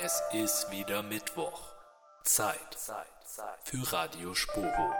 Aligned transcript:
Es 0.00 0.22
ist 0.32 0.68
wieder 0.70 1.02
Mittwoch. 1.02 1.60
Zeit 2.24 2.78
für 3.62 3.92
Radio 3.92 4.32
Sporo. 4.32 4.90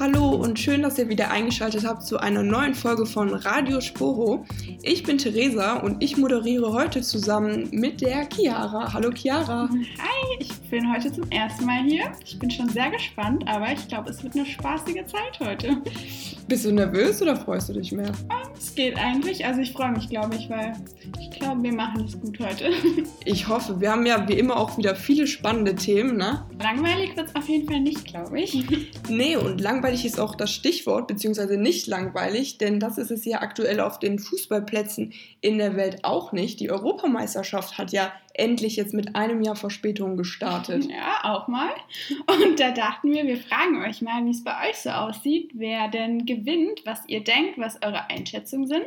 Hallo 0.00 0.30
und 0.30 0.58
schön, 0.58 0.82
dass 0.82 0.98
ihr 0.98 1.08
wieder 1.08 1.30
eingeschaltet 1.30 1.86
habt 1.86 2.04
zu 2.04 2.18
einer 2.18 2.42
neuen 2.42 2.74
Folge 2.74 3.06
von 3.06 3.32
Radio 3.32 3.80
Sporo. 3.80 4.44
Ich 4.82 5.04
bin 5.04 5.18
Theresa 5.18 5.74
und 5.74 6.02
ich 6.02 6.16
moderiere 6.16 6.72
heute 6.72 7.00
zusammen 7.00 7.68
mit 7.70 8.00
der 8.00 8.28
Chiara. 8.28 8.92
Hallo 8.92 9.12
Chiara. 9.12 9.68
Hi, 9.70 10.36
ich 10.40 10.59
bin 10.70 10.90
heute 10.92 11.12
zum 11.12 11.28
ersten 11.30 11.66
Mal 11.66 11.82
hier. 11.82 12.12
Ich 12.24 12.38
bin 12.38 12.48
schon 12.48 12.68
sehr 12.68 12.90
gespannt, 12.90 13.42
aber 13.46 13.72
ich 13.72 13.88
glaube, 13.88 14.10
es 14.10 14.22
wird 14.22 14.36
eine 14.36 14.46
spaßige 14.46 15.04
Zeit 15.04 15.40
heute. 15.40 15.82
Bist 16.46 16.64
du 16.64 16.72
nervös 16.72 17.20
oder 17.20 17.34
freust 17.34 17.68
du 17.68 17.72
dich 17.72 17.90
mehr? 17.90 18.12
Es 18.56 18.74
geht 18.74 18.96
eigentlich. 18.96 19.44
Also 19.44 19.60
ich 19.60 19.72
freue 19.72 19.90
mich, 19.90 20.08
glaube 20.08 20.36
ich, 20.36 20.48
weil 20.48 20.72
ich 21.18 21.30
glaube, 21.30 21.62
wir 21.64 21.72
machen 21.74 22.04
es 22.04 22.18
gut 22.20 22.38
heute. 22.38 22.70
Ich 23.24 23.48
hoffe. 23.48 23.80
Wir 23.80 23.92
haben 23.92 24.06
ja 24.06 24.26
wie 24.28 24.38
immer 24.38 24.56
auch 24.56 24.78
wieder 24.78 24.94
viele 24.94 25.26
spannende 25.26 25.74
Themen, 25.74 26.16
ne? 26.16 26.44
Langweilig 26.58 27.16
wird 27.16 27.28
es 27.28 27.34
auf 27.34 27.48
jeden 27.48 27.68
Fall 27.68 27.80
nicht, 27.80 28.06
glaube 28.06 28.40
ich. 28.40 28.64
Nee, 29.08 29.36
und 29.36 29.60
langweilig 29.60 30.04
ist 30.04 30.20
auch 30.20 30.36
das 30.36 30.52
Stichwort, 30.52 31.08
beziehungsweise 31.08 31.56
nicht 31.56 31.88
langweilig, 31.88 32.58
denn 32.58 32.78
das 32.78 32.96
ist 32.96 33.10
es 33.10 33.24
ja 33.24 33.40
aktuell 33.40 33.80
auf 33.80 33.98
den 33.98 34.18
Fußballplätzen 34.18 35.12
in 35.40 35.58
der 35.58 35.76
Welt 35.76 36.04
auch 36.04 36.32
nicht. 36.32 36.60
Die 36.60 36.70
Europameisterschaft 36.70 37.76
hat 37.76 37.90
ja 37.92 38.12
endlich 38.40 38.76
jetzt 38.76 38.94
mit 38.94 39.14
einem 39.14 39.42
Jahr 39.42 39.56
Verspätung 39.56 40.16
gestartet. 40.16 40.88
Ja, 40.90 41.32
auch 41.32 41.46
mal. 41.46 41.70
Und 42.26 42.58
da 42.58 42.72
dachten 42.72 43.12
wir, 43.12 43.24
wir 43.24 43.36
fragen 43.36 43.82
euch 43.84 44.02
mal, 44.02 44.24
wie 44.24 44.30
es 44.30 44.42
bei 44.42 44.68
euch 44.68 44.76
so 44.76 44.90
aussieht, 44.90 45.52
wer 45.54 45.88
denn 45.88 46.26
gewinnt, 46.26 46.80
was 46.84 47.00
ihr 47.06 47.22
denkt, 47.22 47.58
was 47.58 47.76
eure 47.82 48.10
Einschätzungen 48.10 48.66
sind. 48.66 48.82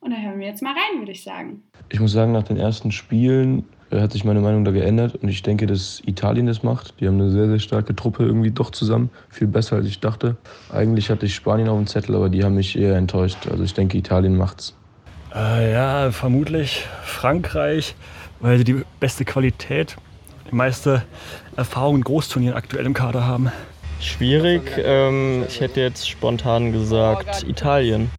Und 0.00 0.12
da 0.12 0.16
hören 0.16 0.40
wir 0.40 0.46
jetzt 0.46 0.62
mal 0.62 0.72
rein, 0.72 1.00
würde 1.00 1.12
ich 1.12 1.22
sagen. 1.22 1.62
Ich 1.90 2.00
muss 2.00 2.12
sagen, 2.12 2.32
nach 2.32 2.44
den 2.44 2.56
ersten 2.56 2.90
Spielen 2.90 3.64
äh, 3.90 4.00
hat 4.00 4.12
sich 4.12 4.24
meine 4.24 4.40
Meinung 4.40 4.64
da 4.64 4.70
geändert 4.70 5.16
und 5.16 5.28
ich 5.28 5.42
denke, 5.42 5.66
dass 5.66 6.02
Italien 6.06 6.46
das 6.46 6.62
macht. 6.62 6.94
Die 7.00 7.06
haben 7.06 7.20
eine 7.20 7.30
sehr, 7.30 7.48
sehr 7.48 7.58
starke 7.58 7.94
Truppe 7.94 8.24
irgendwie 8.24 8.50
doch 8.50 8.70
zusammen. 8.70 9.10
Viel 9.28 9.46
besser, 9.46 9.76
als 9.76 9.86
ich 9.86 10.00
dachte. 10.00 10.36
Eigentlich 10.72 11.10
hatte 11.10 11.26
ich 11.26 11.34
Spanien 11.34 11.68
auf 11.68 11.78
dem 11.78 11.86
Zettel, 11.86 12.16
aber 12.16 12.28
die 12.28 12.42
haben 12.42 12.54
mich 12.54 12.78
eher 12.78 12.96
enttäuscht. 12.96 13.46
Also 13.50 13.62
ich 13.62 13.74
denke, 13.74 13.98
Italien 13.98 14.36
macht's. 14.36 14.74
Äh, 15.34 15.72
ja, 15.72 16.10
vermutlich 16.10 16.84
Frankreich, 17.04 17.94
weil 18.42 18.58
sie 18.58 18.64
die 18.64 18.82
beste 19.00 19.24
Qualität, 19.24 19.96
die 20.50 20.54
meiste 20.54 21.02
Erfahrung 21.56 21.96
in 21.96 22.04
Großturnieren 22.04 22.56
aktuell 22.56 22.84
im 22.84 22.92
Kader 22.92 23.26
haben. 23.26 23.50
Schwierig. 24.00 24.62
Ähm, 24.78 25.44
ich 25.48 25.60
hätte 25.60 25.80
jetzt 25.80 26.10
spontan 26.10 26.72
gesagt 26.72 27.44
Italien. 27.48 28.10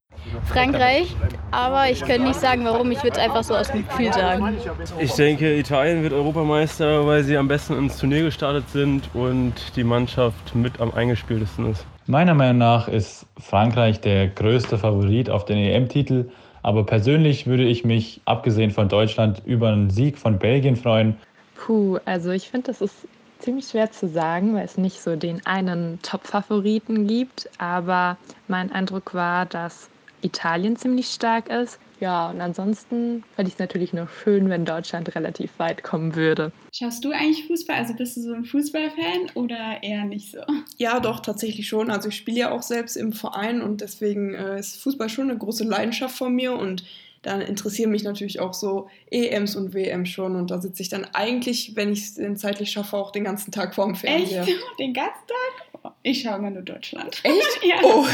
Frankreich, 0.45 1.15
aber 1.52 1.89
ich 1.91 1.99
könnte 2.02 2.23
nicht 2.23 2.39
sagen, 2.39 2.63
warum. 2.63 2.89
Ich 2.91 3.03
würde 3.03 3.17
es 3.17 3.23
einfach 3.23 3.43
so 3.43 3.55
aus 3.55 3.69
dem 3.71 3.85
Gefühl 3.85 4.11
sagen. 4.13 4.55
Ich 4.97 5.11
denke, 5.13 5.57
Italien 5.57 6.02
wird 6.02 6.13
Europameister, 6.13 7.05
weil 7.05 7.23
sie 7.23 7.37
am 7.37 7.49
besten 7.49 7.77
ins 7.77 7.97
Turnier 7.97 8.23
gestartet 8.23 8.69
sind 8.69 9.09
und 9.13 9.53
die 9.75 9.83
Mannschaft 9.83 10.55
mit 10.55 10.80
am 10.80 10.93
eingespieltesten 10.93 11.71
ist. 11.71 11.85
Meiner 12.08 12.33
Meinung 12.33 12.58
nach 12.58 12.87
ist 12.87 13.25
Frankreich 13.37 13.99
der 13.99 14.27
größte 14.27 14.77
Favorit 14.77 15.30
auf 15.30 15.45
den 15.45 15.58
EM-Titel. 15.58 16.30
Aber 16.64 16.86
persönlich 16.86 17.45
würde 17.45 17.66
ich 17.66 17.83
mich, 17.83 18.22
abgesehen 18.25 18.72
von 18.72 18.89
Deutschland, 18.89 19.42
über 19.45 19.69
einen 19.69 19.89
Sieg 19.89 20.17
von 20.17 20.39
Belgien 20.39 20.75
freuen. 20.75 21.17
Puh, 21.55 22.00
also 22.05 22.31
ich 22.31 22.50
finde, 22.50 22.67
das 22.67 22.81
ist 22.81 22.95
ziemlich 23.39 23.67
schwer 23.67 23.92
zu 23.92 24.08
sagen, 24.08 24.55
weil 24.55 24.64
es 24.66 24.78
nicht 24.78 25.02
so 25.02 25.16
den 25.17 25.45
einen 25.45 26.00
Top-Favoriten 26.02 27.05
gibt. 27.05 27.50
Aber 27.58 28.17
mein 28.47 28.72
Eindruck 28.72 29.14
war, 29.14 29.45
dass 29.45 29.89
Italien 30.22 30.78
ziemlich 30.78 31.08
stark 31.08 31.50
ist. 31.50 31.80
Ja, 32.03 32.31
und 32.31 32.41
ansonsten 32.41 33.23
fände 33.33 33.47
ich 33.47 33.53
es 33.53 33.59
natürlich 33.59 33.93
noch 33.93 34.09
schön, 34.09 34.49
wenn 34.49 34.65
Deutschland 34.65 35.15
relativ 35.15 35.57
weit 35.57 35.83
kommen 35.83 36.15
würde. 36.15 36.51
Schaust 36.73 37.05
du 37.05 37.11
eigentlich 37.11 37.47
Fußball? 37.47 37.77
Also 37.77 37.93
bist 37.93 38.17
du 38.17 38.21
so 38.21 38.33
ein 38.33 38.43
Fußballfan 38.43 39.31
oder 39.36 39.81
eher 39.81 40.03
nicht 40.03 40.30
so? 40.30 40.39
Ja, 40.77 40.99
doch, 40.99 41.21
tatsächlich 41.21 41.65
schon. 41.65 41.89
Also 41.89 42.09
ich 42.09 42.17
spiele 42.17 42.39
ja 42.42 42.52
auch 42.52 42.61
selbst 42.61 42.97
im 42.97 43.13
Verein 43.13 43.61
und 43.61 43.80
deswegen 43.80 44.33
äh, 44.33 44.59
ist 44.59 44.81
Fußball 44.81 45.08
schon 45.08 45.30
eine 45.30 45.39
große 45.39 45.63
Leidenschaft 45.63 46.17
von 46.17 46.36
mir 46.36 46.58
und 46.58 46.83
dann 47.21 47.39
interessieren 47.39 47.92
mich 47.92 48.03
natürlich 48.03 48.42
auch 48.42 48.53
so 48.53 48.89
EMs 49.09 49.55
und 49.55 49.73
WMs 49.73 50.09
schon 50.09 50.36
und 50.36 50.52
da 50.52 50.59
sitze 50.59 50.81
ich 50.81 50.89
dann 50.89 51.05
eigentlich, 51.13 51.77
wenn 51.77 51.93
ich 51.93 52.02
es 52.02 52.42
zeitlich 52.42 52.71
schaffe, 52.71 52.97
auch 52.97 53.11
den 53.11 53.23
ganzen 53.23 53.53
Tag 53.53 53.75
vorm 53.75 53.95
Fernseher. 53.95 54.42
Echt? 54.42 54.59
Den 54.77 54.93
ganzen 54.93 55.23
Tag? 55.25 55.93
Ich 56.03 56.21
schaue 56.21 56.39
immer 56.39 56.49
nur 56.49 56.63
Deutschland. 56.63 57.21
Echt? 57.23 57.59
ja. 57.63 57.75
Oh. 57.81 58.05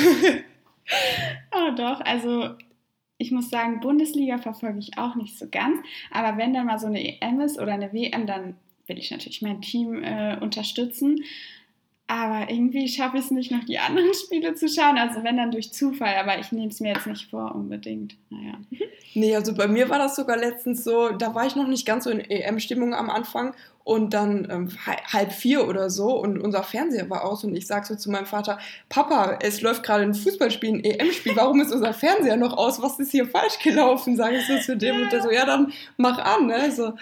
Oh, 1.56 1.76
doch. 1.76 2.02
Also 2.02 2.56
ich 3.20 3.32
muss 3.32 3.50
sagen, 3.50 3.82
Bundesliga 3.82 4.38
verfolge 4.38 4.80
ich 4.80 4.98
auch 4.98 5.16
nicht 5.16 5.38
so 5.38 5.48
ganz. 5.52 5.78
Aber 6.10 6.38
wenn 6.38 6.54
dann 6.54 6.66
mal 6.66 6.80
so 6.80 6.88
eine 6.88 7.22
EM 7.22 7.42
ist 7.42 7.60
oder 7.60 7.74
eine 7.74 7.94
WM, 7.94 8.26
dann 8.26 8.56
will 8.88 8.98
ich 8.98 9.12
natürlich 9.12 9.42
mein 9.42 9.62
Team 9.62 10.02
äh, 10.04 10.38
unterstützen. 10.40 11.24
Aber 12.10 12.50
irgendwie 12.50 12.88
schaffe 12.88 13.18
ich 13.18 13.26
es 13.26 13.32
nicht, 13.32 13.52
noch 13.52 13.64
die 13.66 13.78
anderen 13.78 14.14
Spiele 14.26 14.56
zu 14.56 14.68
schauen. 14.68 14.98
Also 14.98 15.24
wenn 15.24 15.38
dann 15.38 15.52
durch 15.52 15.72
Zufall, 15.72 16.16
aber 16.16 16.40
ich 16.40 16.52
nehme 16.52 16.70
es 16.70 16.80
mir 16.80 16.94
jetzt 16.94 17.06
nicht 17.06 17.30
vor 17.30 17.54
unbedingt. 17.54 18.16
Naja. 18.32 18.56
Nee, 19.14 19.36
also 19.36 19.54
bei 19.54 19.68
mir 19.68 19.90
war 19.90 20.00
das 20.00 20.16
sogar 20.16 20.36
letztens 20.36 20.84
so, 20.84 21.10
da 21.10 21.36
war 21.36 21.46
ich 21.46 21.56
noch 21.56 21.68
nicht 21.68 21.86
ganz 21.86 22.06
so 22.06 22.10
in 22.10 22.20
EM-Stimmung 22.20 22.96
am 22.96 23.12
Anfang 23.12 23.54
und 23.84 24.14
dann 24.14 24.48
ähm, 24.50 24.70
halb 24.86 25.32
vier 25.32 25.68
oder 25.68 25.90
so 25.90 26.20
und 26.20 26.40
unser 26.40 26.64
Fernseher 26.64 27.10
war 27.10 27.26
aus 27.26 27.44
und 27.44 27.56
ich 27.56 27.66
sag 27.66 27.86
so 27.86 27.96
zu 27.96 28.10
meinem 28.12 28.28
Vater, 28.28 28.60
Papa, 28.88 29.38
es 29.42 29.62
läuft 29.62 29.84
gerade 29.84 30.04
ein 30.04 30.14
Fußballspiel, 30.14 30.76
ein 30.76 30.84
EM-Spiel, 30.84 31.36
warum 31.36 31.62
ist 31.62 31.72
unser 31.72 31.94
Fernseher 31.94 32.38
noch 32.38 32.58
aus? 32.58 32.82
Was 32.82 33.00
ist 33.00 33.12
hier 33.12 33.28
falsch 33.28 33.60
gelaufen? 33.64 34.16
Sage 34.16 34.38
ich 34.38 34.48
so 34.48 34.58
zu 34.60 34.78
dem 34.78 35.02
und 35.02 35.12
der 35.12 35.22
so, 35.22 35.32
ja, 35.32 35.46
dann 35.46 35.74
mach 35.98 36.18
an. 36.20 36.48
Ne? 36.48 36.72
So, 36.72 36.94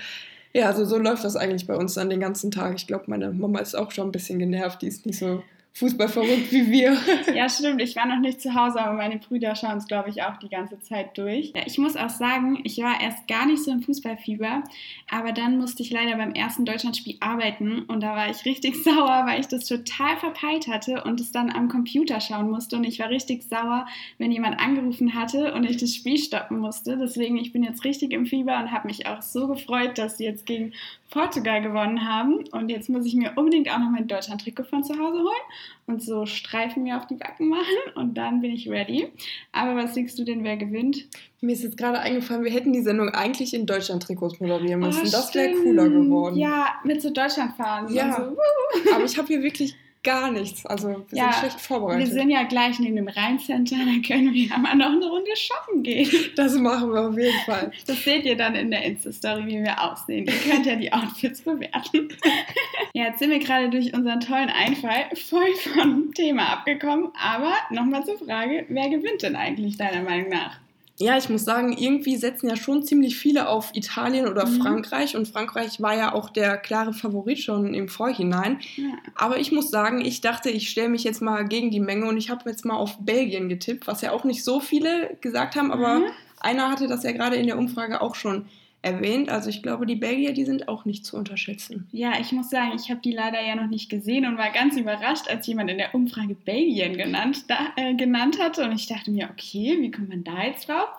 ja, 0.57 0.65
also 0.65 0.85
so 0.85 0.97
läuft 0.97 1.23
das 1.23 1.35
eigentlich 1.35 1.67
bei 1.67 1.75
uns 1.75 1.93
dann 1.93 2.09
den 2.09 2.19
ganzen 2.19 2.49
Tag. 2.49 2.73
Ich 2.77 2.87
glaube, 2.87 3.03
meine 3.07 3.31
Mama 3.31 3.59
ist 3.59 3.75
auch 3.75 3.91
schon 3.91 4.07
ein 4.07 4.11
bisschen 4.11 4.39
genervt, 4.39 4.81
die 4.81 4.87
ist 4.87 5.05
nicht 5.05 5.19
so 5.19 5.43
fußballverrückt 5.77 6.51
wie 6.51 6.71
wir. 6.71 6.97
Ja, 7.33 7.49
stimmt. 7.49 7.81
Ich 7.81 7.95
war 7.95 8.05
noch 8.07 8.19
nicht 8.19 8.41
zu 8.41 8.55
Hause, 8.55 8.79
aber 8.79 8.93
meine 8.93 9.17
Brüder 9.17 9.55
schauen 9.55 9.77
es, 9.77 9.87
glaube 9.87 10.09
ich, 10.09 10.23
auch 10.23 10.37
die 10.37 10.49
ganze 10.49 10.79
Zeit 10.79 11.17
durch. 11.17 11.53
Ich 11.65 11.77
muss 11.77 11.95
auch 11.95 12.09
sagen, 12.09 12.59
ich 12.63 12.77
war 12.79 12.99
erst 12.99 13.27
gar 13.27 13.45
nicht 13.45 13.63
so 13.63 13.71
im 13.71 13.81
Fußballfieber, 13.81 14.63
aber 15.09 15.31
dann 15.33 15.57
musste 15.57 15.83
ich 15.83 15.91
leider 15.91 16.17
beim 16.17 16.31
ersten 16.33 16.65
Deutschlandspiel 16.65 17.17
arbeiten 17.19 17.83
und 17.83 18.01
da 18.01 18.15
war 18.15 18.29
ich 18.29 18.45
richtig 18.45 18.75
sauer, 18.83 19.25
weil 19.25 19.39
ich 19.39 19.47
das 19.47 19.65
total 19.65 20.17
verpeilt 20.17 20.67
hatte 20.67 21.03
und 21.03 21.19
es 21.19 21.31
dann 21.31 21.51
am 21.51 21.67
Computer 21.67 22.21
schauen 22.21 22.49
musste 22.49 22.77
und 22.77 22.83
ich 22.83 22.99
war 22.99 23.09
richtig 23.09 23.43
sauer, 23.43 23.85
wenn 24.17 24.31
jemand 24.31 24.59
angerufen 24.59 25.13
hatte 25.13 25.53
und 25.53 25.69
ich 25.69 25.77
das 25.77 25.93
Spiel 25.93 26.17
stoppen 26.17 26.59
musste. 26.59 26.97
Deswegen, 26.97 27.37
ich 27.37 27.51
bin 27.51 27.63
jetzt 27.63 27.83
richtig 27.83 28.13
im 28.13 28.25
Fieber 28.25 28.57
und 28.57 28.71
habe 28.71 28.87
mich 28.87 29.05
auch 29.05 29.21
so 29.21 29.47
gefreut, 29.47 29.97
dass 29.97 30.17
sie 30.17 30.25
jetzt 30.25 30.45
gegen 30.45 30.73
Portugal 31.09 31.61
gewonnen 31.61 32.07
haben. 32.07 32.45
Und 32.51 32.69
jetzt 32.69 32.89
muss 32.89 33.05
ich 33.05 33.15
mir 33.15 33.33
unbedingt 33.35 33.69
auch 33.69 33.79
noch 33.79 33.89
mein 33.89 34.07
Deutschland-Trikot 34.07 34.63
von 34.63 34.83
zu 34.83 34.93
Hause 34.93 35.19
holen 35.19 35.45
und 35.85 36.01
so 36.01 36.25
Streifen 36.25 36.83
mir 36.83 36.97
auf 36.97 37.07
die 37.07 37.15
Backen 37.15 37.49
machen 37.49 37.65
und 37.95 38.15
dann 38.15 38.41
bin 38.41 38.51
ich 38.51 38.69
ready. 38.69 39.11
Aber 39.51 39.75
was 39.75 39.93
denkst 39.93 40.15
du 40.15 40.23
denn, 40.23 40.43
wer 40.43 40.57
gewinnt? 40.57 41.07
Mir 41.39 41.53
ist 41.53 41.63
jetzt 41.63 41.77
gerade 41.77 41.99
eingefallen, 41.99 42.43
wir 42.43 42.51
hätten 42.51 42.73
die 42.73 42.81
Sendung 42.81 43.09
eigentlich 43.09 43.53
in 43.53 43.65
Deutschland-Trikots 43.65 44.39
moderieren 44.39 44.81
müssen. 44.81 45.01
Oh, 45.01 45.09
das 45.11 45.33
wäre 45.33 45.53
cooler 45.53 45.89
geworden. 45.89 46.37
Ja, 46.37 46.75
mit 46.83 47.01
so 47.01 47.09
Deutschland 47.09 47.55
fahren. 47.55 47.93
Ja. 47.93 48.15
So. 48.15 48.91
Aber 48.93 49.03
ich 49.03 49.17
habe 49.17 49.27
hier 49.27 49.41
wirklich 49.41 49.75
gar 50.03 50.31
nichts. 50.31 50.65
Also 50.65 50.89
wir 50.89 51.05
Ja, 51.11 51.31
sind 51.31 51.39
schlecht 51.39 51.61
vorbereitet. 51.61 51.99
Wir 51.99 52.13
sind 52.13 52.29
ja 52.29 52.43
gleich 52.43 52.79
neben 52.79 52.95
dem 52.95 53.07
Rheincenter, 53.07 53.75
da 53.75 54.07
können 54.07 54.33
wir 54.33 54.45
ja 54.45 54.57
mal 54.57 54.75
noch 54.75 54.91
eine 54.91 55.05
Runde 55.05 55.35
shoppen 55.35 55.83
gehen. 55.83 56.09
das 56.35 56.55
machen 56.55 56.93
wir 56.93 57.09
auf 57.09 57.17
jeden 57.17 57.39
Fall. 57.45 57.71
Das 57.85 58.03
seht 58.03 58.25
ihr 58.25 58.37
dann 58.37 58.55
in 58.55 58.71
der 58.71 58.83
Insta-Story, 58.83 59.45
wie 59.47 59.63
wir 59.63 59.81
aussehen. 59.81 60.25
Ihr 60.25 60.51
könnt 60.51 60.65
ja 60.65 60.75
die 60.75 60.91
Outfits 60.91 61.41
bewerten. 61.41 62.09
ja, 62.93 63.05
jetzt 63.05 63.19
sind 63.19 63.31
wir 63.31 63.39
gerade 63.39 63.69
durch 63.69 63.93
unseren 63.93 64.19
tollen 64.19 64.49
Einfall 64.49 65.05
voll 65.15 65.53
vom 65.73 66.13
Thema 66.13 66.53
abgekommen. 66.53 67.09
Aber 67.19 67.53
nochmal 67.69 68.05
zur 68.05 68.17
Frage, 68.17 68.65
wer 68.69 68.89
gewinnt 68.89 69.23
denn 69.23 69.35
eigentlich 69.35 69.77
deiner 69.77 70.03
Meinung 70.03 70.29
nach? 70.29 70.59
Ja, 70.99 71.15
ich 71.17 71.29
muss 71.29 71.45
sagen, 71.45 71.77
irgendwie 71.77 72.15
setzen 72.15 72.49
ja 72.49 72.55
schon 72.55 72.81
ziemlich 72.81 73.17
viele 73.17 73.49
auf 73.49 73.69
Italien 73.75 74.27
oder 74.27 74.47
Mhm. 74.47 74.61
Frankreich 74.61 75.15
und 75.15 75.27
Frankreich 75.27 75.79
war 75.81 75.95
ja 75.95 76.13
auch 76.13 76.29
der 76.31 76.57
klare 76.57 76.91
Favorit 76.93 77.39
schon 77.39 77.73
im 77.75 77.87
Vorhinein. 77.87 78.59
Ja. 78.77 78.85
Aber 79.15 79.37
ich 79.39 79.51
muss 79.51 79.69
sagen, 79.69 80.01
ich 80.03 80.21
dachte, 80.21 80.49
ich 80.49 80.69
stelle 80.69 80.89
mich 80.89 81.03
jetzt 81.03 81.21
mal 81.21 81.47
gegen 81.47 81.69
die 81.69 81.79
Menge 81.79 82.07
und 82.07 82.17
ich 82.17 82.31
habe 82.31 82.49
jetzt 82.49 82.65
mal 82.65 82.75
auf 82.77 82.97
Belgien 82.99 83.47
getippt, 83.47 83.85
was 83.85 84.01
ja 84.01 84.11
auch 84.11 84.23
nicht 84.23 84.43
so 84.43 84.59
viele 84.59 85.15
gesagt 85.21 85.55
haben, 85.55 85.71
aber 85.71 85.99
Mhm. 85.99 86.05
einer 86.39 86.71
hatte 86.71 86.87
das 86.87 87.03
ja 87.03 87.11
gerade 87.11 87.35
in 87.35 87.45
der 87.45 87.59
Umfrage 87.59 88.01
auch 88.01 88.15
schon 88.15 88.45
erwähnt. 88.87 89.29
Also 89.29 89.49
ich 89.49 89.61
glaube, 89.61 89.85
die 89.85 89.95
Belgier, 89.95 90.33
die 90.33 90.45
sind 90.45 90.67
auch 90.67 90.85
nicht 90.85 91.05
zu 91.05 91.17
unterschätzen. 91.17 91.87
Ja, 91.91 92.13
ich 92.19 92.31
muss 92.31 92.49
sagen, 92.49 92.71
ich 92.75 92.89
habe 92.89 93.01
die 93.01 93.11
leider 93.11 93.41
ja 93.41 93.55
noch 93.55 93.67
nicht 93.67 93.89
gesehen 93.89 94.25
und 94.25 94.37
war 94.37 94.51
ganz 94.51 94.77
überrascht, 94.77 95.29
als 95.29 95.45
jemand 95.47 95.69
in 95.69 95.77
der 95.77 95.93
Umfrage 95.93 96.35
Belgien 96.35 96.97
genannt, 96.97 97.45
da, 97.47 97.57
äh, 97.75 97.93
genannt 97.95 98.39
hatte. 98.41 98.63
Und 98.63 98.73
ich 98.73 98.87
dachte 98.87 99.11
mir, 99.11 99.29
okay, 99.31 99.77
wie 99.79 99.91
kommt 99.91 100.09
man 100.09 100.23
da 100.23 100.43
jetzt 100.43 100.67
drauf? 100.67 100.89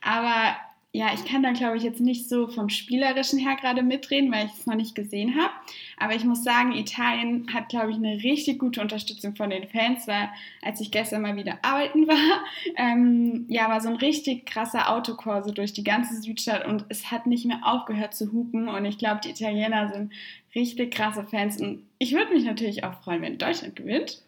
Aber 0.00 0.56
ja, 0.96 1.12
ich 1.12 1.24
kann 1.24 1.42
da 1.42 1.50
glaube 1.50 1.76
ich 1.76 1.82
jetzt 1.82 2.00
nicht 2.00 2.28
so 2.28 2.46
vom 2.46 2.68
Spielerischen 2.68 3.36
her 3.36 3.56
gerade 3.60 3.82
mitreden, 3.82 4.30
weil 4.30 4.46
ich 4.46 4.52
es 4.52 4.66
noch 4.66 4.76
nicht 4.76 4.94
gesehen 4.94 5.34
habe. 5.34 5.52
Aber 5.96 6.14
ich 6.14 6.22
muss 6.22 6.44
sagen, 6.44 6.70
Italien 6.70 7.52
hat 7.52 7.68
glaube 7.68 7.90
ich 7.90 7.96
eine 7.96 8.22
richtig 8.22 8.60
gute 8.60 8.80
Unterstützung 8.80 9.34
von 9.34 9.50
den 9.50 9.68
Fans, 9.68 10.06
weil 10.06 10.28
als 10.62 10.80
ich 10.80 10.92
gestern 10.92 11.22
mal 11.22 11.34
wieder 11.34 11.58
arbeiten 11.62 12.06
war, 12.06 12.44
ähm, 12.76 13.44
ja, 13.48 13.68
war 13.68 13.80
so 13.80 13.88
ein 13.88 13.96
richtig 13.96 14.46
krasser 14.46 14.88
Autokorso 14.88 15.50
durch 15.50 15.72
die 15.72 15.82
ganze 15.82 16.22
Südstadt 16.22 16.64
und 16.64 16.84
es 16.88 17.10
hat 17.10 17.26
nicht 17.26 17.44
mehr 17.44 17.62
aufgehört 17.64 18.14
zu 18.14 18.32
hupen. 18.32 18.68
Und 18.68 18.84
ich 18.84 18.96
glaube, 18.96 19.20
die 19.24 19.30
Italiener 19.30 19.92
sind 19.92 20.12
richtig 20.54 20.94
krasse 20.94 21.24
Fans. 21.24 21.60
Und 21.60 21.84
ich 21.98 22.12
würde 22.12 22.32
mich 22.32 22.44
natürlich 22.44 22.84
auch 22.84 23.02
freuen, 23.02 23.22
wenn 23.22 23.36
Deutschland 23.36 23.74
gewinnt. 23.74 24.22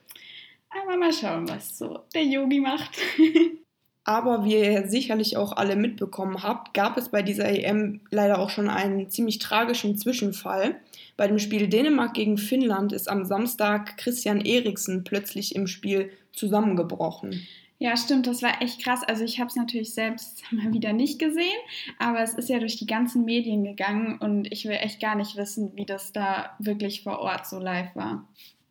Aber 0.82 0.96
mal 0.96 1.12
schauen, 1.12 1.48
was 1.48 1.78
so 1.78 2.00
der 2.12 2.24
Yogi 2.24 2.58
macht. 2.58 2.90
Aber 4.06 4.44
wie 4.44 4.54
ihr 4.54 4.86
sicherlich 4.86 5.36
auch 5.36 5.56
alle 5.56 5.74
mitbekommen 5.74 6.44
habt, 6.44 6.74
gab 6.74 6.96
es 6.96 7.08
bei 7.08 7.22
dieser 7.22 7.48
EM 7.48 8.00
leider 8.12 8.38
auch 8.38 8.50
schon 8.50 8.70
einen 8.70 9.10
ziemlich 9.10 9.40
tragischen 9.40 9.98
Zwischenfall. 9.98 10.76
Bei 11.16 11.26
dem 11.26 11.40
Spiel 11.40 11.66
Dänemark 11.66 12.14
gegen 12.14 12.38
Finnland 12.38 12.92
ist 12.92 13.08
am 13.10 13.24
Samstag 13.24 13.96
Christian 13.96 14.40
Eriksen 14.40 15.02
plötzlich 15.02 15.56
im 15.56 15.66
Spiel 15.66 16.12
zusammengebrochen. 16.32 17.48
Ja, 17.78 17.96
stimmt, 17.96 18.28
das 18.28 18.42
war 18.42 18.62
echt 18.62 18.80
krass. 18.80 19.02
Also 19.02 19.24
ich 19.24 19.40
habe 19.40 19.48
es 19.48 19.56
natürlich 19.56 19.92
selbst 19.92 20.44
mal 20.52 20.72
wieder 20.72 20.92
nicht 20.92 21.18
gesehen, 21.18 21.58
aber 21.98 22.20
es 22.20 22.34
ist 22.34 22.48
ja 22.48 22.60
durch 22.60 22.76
die 22.76 22.86
ganzen 22.86 23.24
Medien 23.24 23.64
gegangen 23.64 24.18
und 24.18 24.50
ich 24.52 24.66
will 24.66 24.78
echt 24.80 25.00
gar 25.00 25.16
nicht 25.16 25.36
wissen, 25.36 25.72
wie 25.74 25.84
das 25.84 26.12
da 26.12 26.54
wirklich 26.60 27.02
vor 27.02 27.18
Ort 27.18 27.48
so 27.48 27.58
live 27.58 27.96
war. 27.96 28.24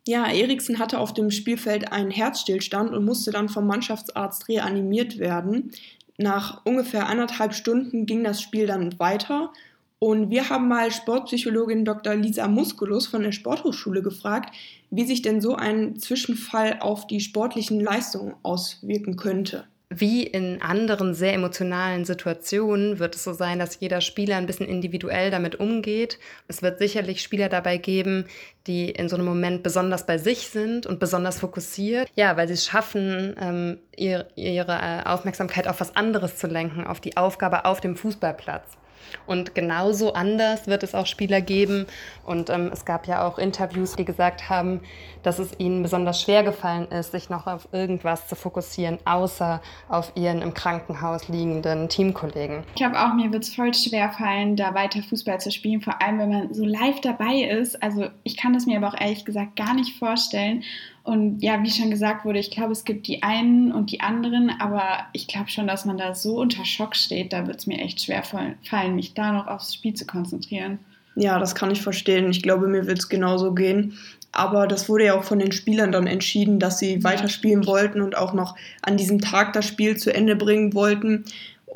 Ja, 0.08 0.30
Eriksen 0.30 0.78
hatte 0.78 1.00
auf 1.00 1.14
dem 1.14 1.32
Spielfeld 1.32 1.90
einen 1.90 2.12
Herzstillstand 2.12 2.92
und 2.92 3.04
musste 3.04 3.32
dann 3.32 3.48
vom 3.48 3.66
Mannschaftsarzt 3.66 4.48
reanimiert 4.48 5.18
werden. 5.18 5.72
Nach 6.16 6.64
ungefähr 6.64 7.08
anderthalb 7.08 7.54
Stunden 7.54 8.06
ging 8.06 8.22
das 8.22 8.40
Spiel 8.40 8.66
dann 8.66 8.98
weiter 9.00 9.52
und 9.98 10.30
wir 10.30 10.48
haben 10.48 10.68
mal 10.68 10.92
Sportpsychologin 10.92 11.84
Dr. 11.84 12.14
Lisa 12.14 12.46
Musculus 12.46 13.06
von 13.06 13.22
der 13.22 13.32
Sporthochschule 13.32 14.02
gefragt, 14.02 14.54
wie 14.90 15.04
sich 15.04 15.22
denn 15.22 15.40
so 15.40 15.56
ein 15.56 15.98
Zwischenfall 15.98 16.78
auf 16.80 17.06
die 17.06 17.20
sportlichen 17.20 17.80
Leistungen 17.80 18.34
auswirken 18.42 19.16
könnte. 19.16 19.64
Wie 19.88 20.24
in 20.24 20.60
anderen 20.62 21.14
sehr 21.14 21.32
emotionalen 21.32 22.04
Situationen 22.04 22.98
wird 22.98 23.14
es 23.14 23.22
so 23.22 23.32
sein, 23.32 23.60
dass 23.60 23.78
jeder 23.78 24.00
Spieler 24.00 24.36
ein 24.36 24.46
bisschen 24.46 24.66
individuell 24.66 25.30
damit 25.30 25.60
umgeht. 25.60 26.18
Es 26.48 26.60
wird 26.60 26.78
sicherlich 26.78 27.22
Spieler 27.22 27.48
dabei 27.48 27.76
geben, 27.76 28.24
die 28.66 28.90
in 28.90 29.08
so 29.08 29.14
einem 29.14 29.26
Moment 29.26 29.62
besonders 29.62 30.04
bei 30.04 30.18
sich 30.18 30.48
sind 30.48 30.86
und 30.86 30.98
besonders 30.98 31.38
fokussiert. 31.38 32.08
Ja, 32.16 32.36
weil 32.36 32.48
sie 32.48 32.54
es 32.54 32.66
schaffen, 32.66 33.36
ähm, 33.40 33.78
ihre, 33.96 34.26
ihre 34.34 34.72
äh, 34.72 35.08
Aufmerksamkeit 35.08 35.68
auf 35.68 35.80
was 35.80 35.94
anderes 35.94 36.36
zu 36.36 36.48
lenken, 36.48 36.84
auf 36.84 37.00
die 37.00 37.16
Aufgabe 37.16 37.64
auf 37.64 37.80
dem 37.80 37.94
Fußballplatz. 37.94 38.76
Und 39.26 39.54
genauso 39.54 40.12
anders 40.12 40.66
wird 40.66 40.82
es 40.82 40.94
auch 40.94 41.06
Spieler 41.06 41.40
geben. 41.40 41.86
Und 42.24 42.50
ähm, 42.50 42.70
es 42.72 42.84
gab 42.84 43.06
ja 43.06 43.26
auch 43.26 43.38
Interviews, 43.38 43.96
die 43.96 44.04
gesagt 44.04 44.48
haben, 44.48 44.80
dass 45.22 45.38
es 45.38 45.58
ihnen 45.58 45.82
besonders 45.82 46.22
schwer 46.22 46.44
gefallen 46.44 46.86
ist, 46.88 47.12
sich 47.12 47.30
noch 47.30 47.46
auf 47.46 47.68
irgendwas 47.72 48.28
zu 48.28 48.36
fokussieren, 48.36 48.98
außer 49.04 49.60
auf 49.88 50.12
ihren 50.14 50.40
im 50.42 50.54
Krankenhaus 50.54 51.28
liegenden 51.28 51.88
Teamkollegen. 51.88 52.62
Ich 52.68 52.74
glaube 52.76 53.00
auch, 53.00 53.14
mir 53.14 53.32
wird 53.32 53.42
es 53.42 53.54
voll 53.54 53.74
schwer 53.74 54.10
fallen, 54.10 54.56
da 54.56 54.74
weiter 54.74 55.02
Fußball 55.02 55.40
zu 55.40 55.50
spielen, 55.50 55.80
vor 55.80 56.00
allem 56.00 56.18
wenn 56.18 56.30
man 56.30 56.54
so 56.54 56.64
live 56.64 57.00
dabei 57.00 57.42
ist. 57.42 57.82
Also 57.82 58.08
ich 58.22 58.36
kann 58.36 58.54
es 58.54 58.66
mir 58.66 58.76
aber 58.76 58.88
auch 58.88 59.00
ehrlich 59.00 59.24
gesagt 59.24 59.56
gar 59.56 59.74
nicht 59.74 59.98
vorstellen. 59.98 60.62
Und 61.06 61.40
ja, 61.40 61.62
wie 61.62 61.70
schon 61.70 61.90
gesagt 61.90 62.24
wurde, 62.24 62.40
ich 62.40 62.50
glaube, 62.50 62.72
es 62.72 62.84
gibt 62.84 63.06
die 63.06 63.22
einen 63.22 63.70
und 63.70 63.92
die 63.92 64.00
anderen, 64.00 64.50
aber 64.58 65.06
ich 65.12 65.28
glaube 65.28 65.48
schon, 65.48 65.68
dass 65.68 65.84
man 65.84 65.96
da 65.96 66.16
so 66.16 66.40
unter 66.40 66.64
Schock 66.64 66.96
steht, 66.96 67.32
da 67.32 67.46
wird 67.46 67.60
es 67.60 67.68
mir 67.68 67.78
echt 67.78 68.02
schwer 68.02 68.24
fallen, 68.24 68.96
mich 68.96 69.14
da 69.14 69.30
noch 69.30 69.46
aufs 69.46 69.72
Spiel 69.72 69.94
zu 69.94 70.04
konzentrieren. 70.04 70.80
Ja, 71.14 71.38
das 71.38 71.54
kann 71.54 71.70
ich 71.70 71.80
verstehen. 71.80 72.28
Ich 72.28 72.42
glaube, 72.42 72.66
mir 72.66 72.88
wird 72.88 72.98
es 72.98 73.08
genauso 73.08 73.54
gehen. 73.54 73.96
Aber 74.32 74.66
das 74.66 74.88
wurde 74.88 75.04
ja 75.04 75.16
auch 75.16 75.22
von 75.22 75.38
den 75.38 75.52
Spielern 75.52 75.92
dann 75.92 76.08
entschieden, 76.08 76.58
dass 76.58 76.80
sie 76.80 77.04
weiterspielen 77.04 77.68
wollten 77.68 78.02
und 78.02 78.16
auch 78.16 78.34
noch 78.34 78.56
an 78.82 78.96
diesem 78.96 79.20
Tag 79.20 79.52
das 79.52 79.64
Spiel 79.64 79.96
zu 79.96 80.12
Ende 80.12 80.34
bringen 80.34 80.74
wollten. 80.74 81.24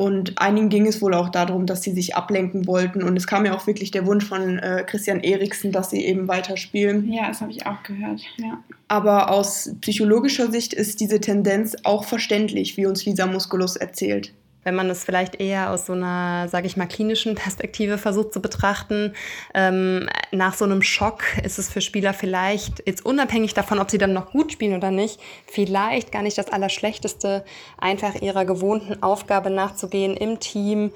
Und 0.01 0.39
einigen 0.41 0.71
ging 0.71 0.87
es 0.87 1.03
wohl 1.03 1.13
auch 1.13 1.29
darum, 1.29 1.67
dass 1.67 1.83
sie 1.83 1.93
sich 1.93 2.17
ablenken 2.17 2.67
wollten. 2.67 3.03
Und 3.03 3.19
es 3.19 3.27
kam 3.27 3.45
ja 3.45 3.55
auch 3.55 3.67
wirklich 3.67 3.91
der 3.91 4.07
Wunsch 4.07 4.25
von 4.25 4.59
äh, 4.59 4.83
Christian 4.87 5.21
Eriksen, 5.21 5.73
dass 5.73 5.91
sie 5.91 6.03
eben 6.07 6.27
weiterspielen. 6.27 7.13
Ja, 7.13 7.29
das 7.29 7.43
habe 7.43 7.53
ich 7.53 7.67
auch 7.67 7.83
gehört. 7.83 8.23
Ja. 8.39 8.65
Aber 8.89 9.31
aus 9.31 9.75
psychologischer 9.83 10.51
Sicht 10.51 10.73
ist 10.73 11.01
diese 11.01 11.21
Tendenz 11.21 11.77
auch 11.85 12.05
verständlich, 12.05 12.79
wie 12.79 12.87
uns 12.87 13.05
Lisa 13.05 13.27
Musculus 13.27 13.77
erzählt 13.77 14.33
wenn 14.65 14.75
man 14.75 14.91
es 14.91 15.05
vielleicht 15.05 15.41
eher 15.41 15.71
aus 15.71 15.87
so 15.87 15.93
einer, 15.93 16.49
sage 16.49 16.67
ich 16.67 16.77
mal, 16.77 16.87
klinischen 16.87 17.35
Perspektive 17.35 17.99
versucht 17.99 18.33
zu 18.33 18.41
betrachten. 18.43 19.15
Ähm, 19.55 20.09
nach 20.33 20.55
so 20.55 20.65
einem 20.65 20.83
Schock 20.83 21.23
ist 21.43 21.59
es 21.59 21.71
für 21.71 21.81
Spieler 21.81 22.13
vielleicht, 22.13 22.83
jetzt 22.87 23.05
unabhängig 23.05 23.55
davon, 23.55 23.79
ob 23.79 23.91
sie 23.91 23.99
dann 23.99 24.13
noch 24.13 24.33
gut 24.33 24.53
spielen 24.53 24.77
oder 24.77 24.91
nicht, 24.91 25.21
vielleicht 25.47 26.13
gar 26.13 26.23
nicht 26.23 26.39
das 26.39 26.53
Allerschlechteste, 26.53 27.45
einfach 27.79 28.15
ihrer 28.17 28.45
gewohnten 28.45 29.03
Aufgabe 29.03 29.51
nachzugehen 29.51 30.17
im 30.17 30.41
Team 30.41 30.93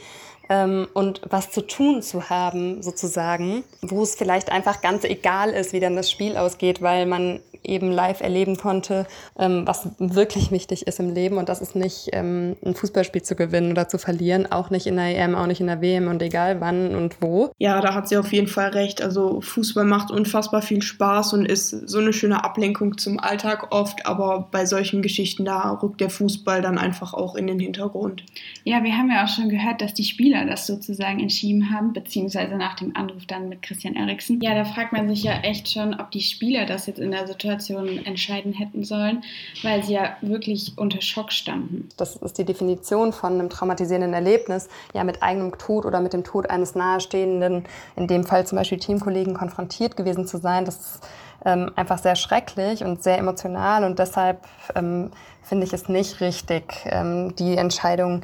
ähm, 0.48 0.88
und 0.92 1.22
was 1.28 1.50
zu 1.50 1.66
tun 1.66 2.02
zu 2.02 2.28
haben, 2.28 2.82
sozusagen, 2.82 3.64
wo 3.82 4.02
es 4.02 4.14
vielleicht 4.14 4.52
einfach 4.52 4.82
ganz 4.82 5.04
egal 5.04 5.50
ist, 5.50 5.72
wie 5.72 5.80
dann 5.80 5.96
das 5.96 6.10
Spiel 6.10 6.36
ausgeht, 6.36 6.82
weil 6.82 7.06
man 7.06 7.40
eben 7.64 7.90
live 7.90 8.20
erleben 8.20 8.56
konnte, 8.56 9.06
ähm, 9.38 9.62
was 9.66 9.88
wirklich 9.98 10.50
wichtig 10.50 10.86
ist 10.86 11.00
im 11.00 11.14
Leben. 11.14 11.38
Und 11.38 11.48
das 11.48 11.60
ist 11.60 11.76
nicht 11.76 12.10
ähm, 12.12 12.56
ein 12.64 12.74
Fußballspiel 12.74 13.22
zu 13.22 13.36
gewinnen 13.36 13.72
oder 13.72 13.88
zu 13.88 13.98
verlieren, 13.98 14.50
auch 14.50 14.70
nicht 14.70 14.86
in 14.86 14.96
der 14.96 15.16
EM, 15.16 15.34
auch 15.34 15.46
nicht 15.46 15.60
in 15.60 15.66
der 15.66 15.80
WM 15.80 16.08
und 16.08 16.22
egal 16.22 16.60
wann 16.60 16.94
und 16.94 17.20
wo. 17.20 17.50
Ja, 17.58 17.80
da 17.80 17.94
hat 17.94 18.08
sie 18.08 18.16
auf 18.16 18.32
jeden 18.32 18.48
Fall 18.48 18.70
recht. 18.70 19.02
Also 19.02 19.40
Fußball 19.40 19.84
macht 19.84 20.10
unfassbar 20.10 20.62
viel 20.62 20.82
Spaß 20.82 21.32
und 21.34 21.46
ist 21.46 21.70
so 21.70 21.98
eine 21.98 22.12
schöne 22.12 22.44
Ablenkung 22.44 22.98
zum 22.98 23.18
Alltag 23.18 23.74
oft, 23.74 24.06
aber 24.06 24.48
bei 24.50 24.66
solchen 24.66 25.02
Geschichten, 25.02 25.44
da 25.44 25.78
rückt 25.82 26.00
der 26.00 26.10
Fußball 26.10 26.62
dann 26.62 26.78
einfach 26.78 27.14
auch 27.14 27.34
in 27.34 27.46
den 27.46 27.58
Hintergrund. 27.58 28.24
Ja, 28.64 28.82
wir 28.82 28.96
haben 28.96 29.10
ja 29.10 29.24
auch 29.24 29.28
schon 29.28 29.48
gehört, 29.48 29.80
dass 29.80 29.94
die 29.94 30.04
Spieler 30.04 30.44
das 30.44 30.66
sozusagen 30.66 31.20
entschieden 31.20 31.70
haben, 31.70 31.92
beziehungsweise 31.92 32.56
nach 32.56 32.74
dem 32.76 32.96
Anruf 32.96 33.26
dann 33.26 33.48
mit 33.48 33.62
Christian 33.62 33.96
Eriksen. 33.96 34.40
Ja, 34.42 34.54
da 34.54 34.64
fragt 34.64 34.92
man 34.92 35.08
sich 35.08 35.22
ja 35.22 35.40
echt 35.40 35.70
schon, 35.70 35.94
ob 35.94 36.10
die 36.10 36.20
Spieler 36.20 36.66
das 36.66 36.86
jetzt 36.86 36.98
in 36.98 37.10
der 37.10 37.26
Situation 37.26 37.53
Situation 37.58 38.04
entscheiden 38.04 38.52
hätten 38.52 38.84
sollen, 38.84 39.24
weil 39.62 39.82
sie 39.82 39.94
ja 39.94 40.16
wirklich 40.20 40.72
unter 40.76 41.00
Schock 41.00 41.32
standen. 41.32 41.88
Das 41.96 42.16
ist 42.16 42.38
die 42.38 42.44
Definition 42.44 43.12
von 43.12 43.34
einem 43.34 43.50
traumatisierenden 43.50 44.14
Erlebnis, 44.14 44.68
ja 44.92 45.04
mit 45.04 45.22
eigenem 45.22 45.56
Tod 45.58 45.86
oder 45.86 46.00
mit 46.00 46.12
dem 46.12 46.24
Tod 46.24 46.50
eines 46.50 46.74
Nahestehenden, 46.74 47.64
in 47.96 48.06
dem 48.06 48.24
Fall 48.24 48.46
zum 48.46 48.58
Beispiel 48.58 48.78
Teamkollegen, 48.78 49.34
konfrontiert 49.34 49.96
gewesen 49.96 50.26
zu 50.26 50.38
sein. 50.38 50.64
Das 50.64 50.76
ist 50.76 51.08
ähm, 51.44 51.70
einfach 51.76 51.98
sehr 51.98 52.16
schrecklich 52.16 52.84
und 52.84 53.02
sehr 53.02 53.18
emotional 53.18 53.84
und 53.84 53.98
deshalb 53.98 54.40
ähm, 54.74 55.10
finde 55.42 55.66
ich 55.66 55.72
es 55.72 55.88
nicht 55.88 56.20
richtig, 56.20 56.64
ähm, 56.86 57.34
die 57.36 57.56
Entscheidung 57.56 58.22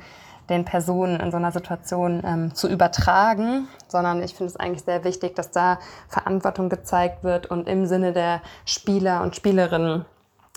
den 0.51 0.65
Personen 0.65 1.21
in 1.21 1.31
so 1.31 1.37
einer 1.37 1.53
Situation 1.53 2.23
ähm, 2.25 2.55
zu 2.55 2.69
übertragen, 2.69 3.69
sondern 3.89 4.23
ich 4.23 4.35
finde 4.35 4.51
es 4.51 4.57
eigentlich 4.57 4.85
sehr 4.85 5.05
wichtig, 5.05 5.35
dass 5.37 5.51
da 5.51 5.79
Verantwortung 6.09 6.69
gezeigt 6.69 7.25
wird 7.25 7.47
und 7.47 7.69
im 7.69 7.87
Sinne 7.87 8.13
der 8.13 8.43
Spieler 8.67 9.23
und 9.23 9.37
Spielerinnen 9.37 10.05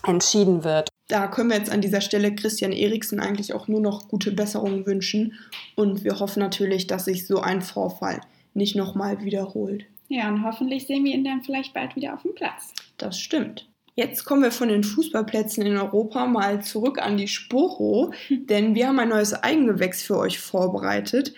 entschieden 0.06 0.64
wird. 0.64 0.90
Da 1.08 1.28
können 1.28 1.50
wir 1.50 1.58
jetzt 1.58 1.72
an 1.72 1.82
dieser 1.82 2.02
Stelle 2.02 2.34
Christian 2.34 2.72
Eriksen 2.72 3.20
eigentlich 3.20 3.54
auch 3.54 3.68
nur 3.68 3.82
noch 3.82 4.08
gute 4.08 4.32
Besserungen 4.32 4.86
wünschen 4.86 5.34
und 5.76 6.04
wir 6.04 6.20
hoffen 6.20 6.40
natürlich, 6.40 6.88
dass 6.88 7.06
sich 7.06 7.28
so 7.28 7.40
ein 7.40 7.62
Vorfall 7.62 8.22
nicht 8.54 8.76
nochmal 8.76 9.22
wiederholt. 9.22 9.86
Ja, 10.08 10.28
und 10.30 10.44
hoffentlich 10.44 10.88
sehen 10.88 11.06
wir 11.06 11.14
ihn 11.14 11.24
dann 11.24 11.44
vielleicht 11.44 11.74
bald 11.74 11.96
wieder 11.96 12.14
auf 12.14 12.22
dem 12.24 12.36
Platz. 12.36 12.74
Das 12.98 13.20
stimmt. 13.20 13.68
Jetzt 13.96 14.26
kommen 14.26 14.42
wir 14.42 14.52
von 14.52 14.70
den 14.70 14.84
Fußballplätzen 14.84 15.66
in 15.66 15.78
Europa 15.78 16.26
mal 16.26 16.64
zurück 16.64 17.00
an 17.00 17.18
die 17.18 17.28
Sporo, 17.28 18.12
denn 18.30 18.74
wir 18.74 18.88
haben 18.88 19.00
ein 19.00 19.10
neues 19.10 19.34
Eigengewächs 19.34 20.02
für 20.02 20.18
euch 20.18 20.40
vorbereitet, 20.40 21.34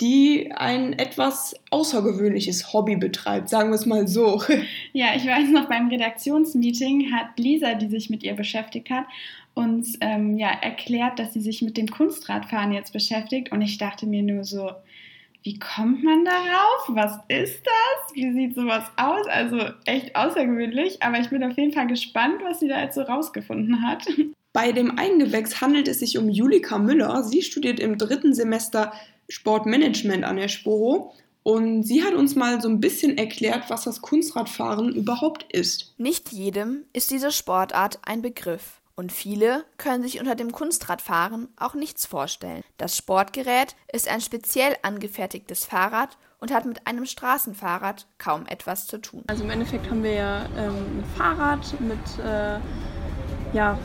die 0.00 0.50
ein 0.52 0.92
etwas 0.94 1.54
außergewöhnliches 1.70 2.72
Hobby 2.72 2.96
betreibt, 2.96 3.48
sagen 3.48 3.70
wir 3.70 3.76
es 3.76 3.86
mal 3.86 4.08
so. 4.08 4.42
Ja, 4.92 5.14
ich 5.14 5.24
weiß 5.24 5.50
noch, 5.50 5.68
beim 5.68 5.88
Redaktionsmeeting 5.88 7.12
hat 7.12 7.38
Lisa, 7.38 7.74
die 7.74 7.88
sich 7.88 8.10
mit 8.10 8.24
ihr 8.24 8.34
beschäftigt 8.34 8.90
hat, 8.90 9.06
uns 9.54 9.96
ähm, 10.00 10.36
ja, 10.36 10.50
erklärt, 10.50 11.20
dass 11.20 11.32
sie 11.32 11.40
sich 11.40 11.62
mit 11.62 11.76
dem 11.76 11.88
Kunstradfahren 11.88 12.72
jetzt 12.72 12.92
beschäftigt 12.92 13.52
und 13.52 13.62
ich 13.62 13.78
dachte 13.78 14.06
mir 14.06 14.22
nur 14.22 14.42
so, 14.42 14.72
wie 15.44 15.58
kommt 15.58 16.02
man 16.02 16.24
darauf? 16.24 16.88
Was 16.88 17.18
ist 17.28 17.60
das? 17.64 18.14
Wie 18.14 18.32
sieht 18.32 18.54
sowas 18.54 18.84
aus? 18.96 19.26
Also 19.28 19.58
echt 19.84 20.16
außergewöhnlich, 20.16 21.02
aber 21.02 21.20
ich 21.20 21.28
bin 21.28 21.44
auf 21.44 21.56
jeden 21.58 21.72
Fall 21.72 21.86
gespannt, 21.86 22.40
was 22.42 22.60
sie 22.60 22.68
da 22.68 22.80
jetzt 22.80 22.94
so 22.94 23.02
rausgefunden 23.02 23.86
hat. 23.86 24.06
Bei 24.54 24.72
dem 24.72 24.98
Eigengewächs 24.98 25.60
handelt 25.60 25.86
es 25.86 25.98
sich 25.98 26.16
um 26.16 26.30
Julika 26.30 26.78
Müller. 26.78 27.24
Sie 27.24 27.42
studiert 27.42 27.78
im 27.78 27.98
dritten 27.98 28.32
Semester 28.32 28.92
Sportmanagement 29.28 30.24
an 30.24 30.36
der 30.36 30.48
Sporo 30.48 31.12
und 31.42 31.82
sie 31.82 32.02
hat 32.02 32.14
uns 32.14 32.36
mal 32.36 32.62
so 32.62 32.68
ein 32.68 32.80
bisschen 32.80 33.18
erklärt, 33.18 33.64
was 33.68 33.84
das 33.84 34.00
Kunstradfahren 34.00 34.94
überhaupt 34.94 35.52
ist. 35.52 35.92
Nicht 35.98 36.32
jedem 36.32 36.84
ist 36.94 37.10
diese 37.10 37.32
Sportart 37.32 37.98
ein 38.06 38.22
Begriff. 38.22 38.80
Und 38.96 39.10
viele 39.10 39.64
können 39.76 40.02
sich 40.02 40.20
unter 40.20 40.34
dem 40.34 40.52
Kunstradfahren 40.52 41.48
auch 41.58 41.74
nichts 41.74 42.06
vorstellen. 42.06 42.62
Das 42.78 42.96
Sportgerät 42.96 43.74
ist 43.92 44.08
ein 44.08 44.20
speziell 44.20 44.76
angefertigtes 44.82 45.64
Fahrrad 45.64 46.16
und 46.38 46.52
hat 46.52 46.64
mit 46.64 46.86
einem 46.86 47.06
Straßenfahrrad 47.06 48.06
kaum 48.18 48.46
etwas 48.46 48.86
zu 48.86 48.98
tun. 48.98 49.24
Also 49.26 49.44
im 49.44 49.50
Endeffekt 49.50 49.90
haben 49.90 50.02
wir 50.02 50.12
ja 50.12 50.46
ähm, 50.56 50.98
ein 50.98 51.04
Fahrrad 51.16 51.80
mit 51.80 52.24
äh, 52.24 52.58
ja, 53.52 53.78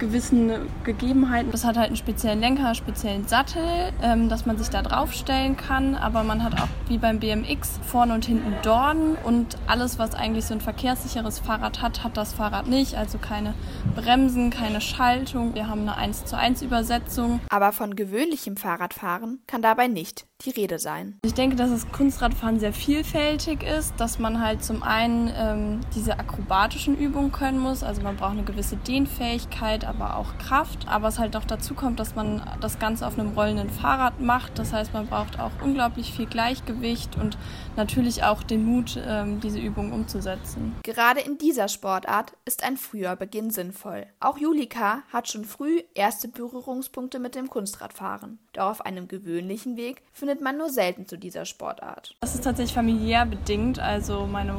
gewissen 0.00 0.50
Gegebenheiten. 0.82 1.52
Das 1.52 1.64
hat 1.64 1.76
halt 1.76 1.88
einen 1.88 1.96
speziellen 1.96 2.40
Lenker, 2.40 2.66
einen 2.66 2.74
speziellen 2.74 3.28
Sattel, 3.28 3.62
ähm, 4.02 4.28
dass 4.28 4.46
man 4.46 4.58
sich 4.58 4.68
da 4.68 4.82
draufstellen 4.82 5.56
kann. 5.56 5.94
Aber 5.94 6.24
man 6.24 6.42
hat 6.42 6.60
auch 6.60 6.68
wie 6.88 6.98
beim 6.98 7.20
BMX 7.20 7.78
vorne 7.86 8.14
und 8.14 8.24
hinten 8.24 8.54
Dornen 8.62 9.16
und 9.22 9.56
alles, 9.68 10.00
was 10.00 10.14
eigentlich 10.14 10.46
so 10.46 10.54
ein 10.54 10.60
verkehrssicheres 10.60 11.38
Fahrrad 11.38 11.80
hat, 11.80 12.02
hat 12.02 12.16
das 12.16 12.32
Fahrrad 12.32 12.66
nicht. 12.66 12.96
Also 12.96 13.18
keine 13.18 13.54
Bremsen, 13.94 14.50
keine 14.50 14.80
Schaltung. 14.80 15.54
Wir 15.54 15.68
haben 15.68 15.82
eine 15.82 15.96
1 15.96 16.24
zu 16.24 16.36
1 16.36 16.62
Übersetzung. 16.62 17.40
Aber 17.48 17.70
von 17.70 17.94
gewöhnlichem 17.94 18.56
Fahrradfahren 18.56 19.40
kann 19.46 19.62
dabei 19.62 19.86
nicht 19.86 20.26
die 20.44 20.50
Rede 20.50 20.78
sein. 20.78 21.18
Ich 21.24 21.34
denke, 21.34 21.56
dass 21.56 21.70
das 21.70 21.90
Kunstradfahren 21.92 22.58
sehr 22.58 22.72
vielfältig 22.72 23.62
ist, 23.62 23.94
dass 23.98 24.18
man 24.18 24.40
halt 24.40 24.64
zum 24.64 24.82
einen 24.82 25.30
ähm, 25.36 25.80
diese 25.94 26.18
akrobatischen 26.18 26.96
Übungen 26.96 27.32
können 27.32 27.58
muss, 27.58 27.82
also 27.82 28.02
man 28.02 28.16
braucht 28.16 28.32
eine 28.32 28.44
gewisse 28.44 28.76
Dehnfähigkeit, 28.76 29.84
aber 29.84 30.16
auch 30.16 30.38
Kraft, 30.38 30.88
aber 30.88 31.08
es 31.08 31.18
halt 31.18 31.36
auch 31.36 31.44
dazu 31.44 31.74
kommt, 31.74 32.00
dass 32.00 32.14
man 32.14 32.42
das 32.60 32.78
Ganze 32.78 33.06
auf 33.06 33.18
einem 33.18 33.30
rollenden 33.30 33.70
Fahrrad 33.70 34.20
macht, 34.20 34.58
das 34.58 34.72
heißt, 34.72 34.92
man 34.92 35.06
braucht 35.06 35.38
auch 35.38 35.52
unglaublich 35.62 36.12
viel 36.12 36.26
Gleichgewicht 36.26 37.16
und 37.16 37.36
natürlich 37.76 38.24
auch 38.24 38.42
den 38.42 38.64
Mut, 38.64 38.98
ähm, 39.06 39.40
diese 39.40 39.58
Übungen 39.58 39.92
umzusetzen. 39.92 40.76
Gerade 40.82 41.20
in 41.20 41.38
dieser 41.38 41.68
Sportart 41.68 42.32
ist 42.44 42.64
ein 42.64 42.76
früher 42.76 43.16
Beginn 43.16 43.50
sinnvoll. 43.50 44.06
Auch 44.20 44.38
Julika 44.38 45.02
hat 45.12 45.28
schon 45.28 45.44
früh 45.44 45.82
erste 45.94 46.28
Berührungspunkte 46.28 47.18
mit 47.18 47.34
dem 47.34 47.48
Kunstradfahren. 47.50 48.38
Doch 48.52 48.70
auf 48.70 48.84
einem 48.84 49.08
gewöhnlichen 49.08 49.76
Weg 49.76 50.02
findet 50.12 50.29
man 50.38 50.56
nur 50.56 50.70
selten 50.70 51.06
zu 51.06 51.18
dieser 51.18 51.44
Sportart. 51.44 52.14
Das 52.20 52.34
ist 52.34 52.44
tatsächlich 52.44 52.74
familiär 52.74 53.26
bedingt. 53.26 53.78
Also 53.78 54.26
meine 54.26 54.54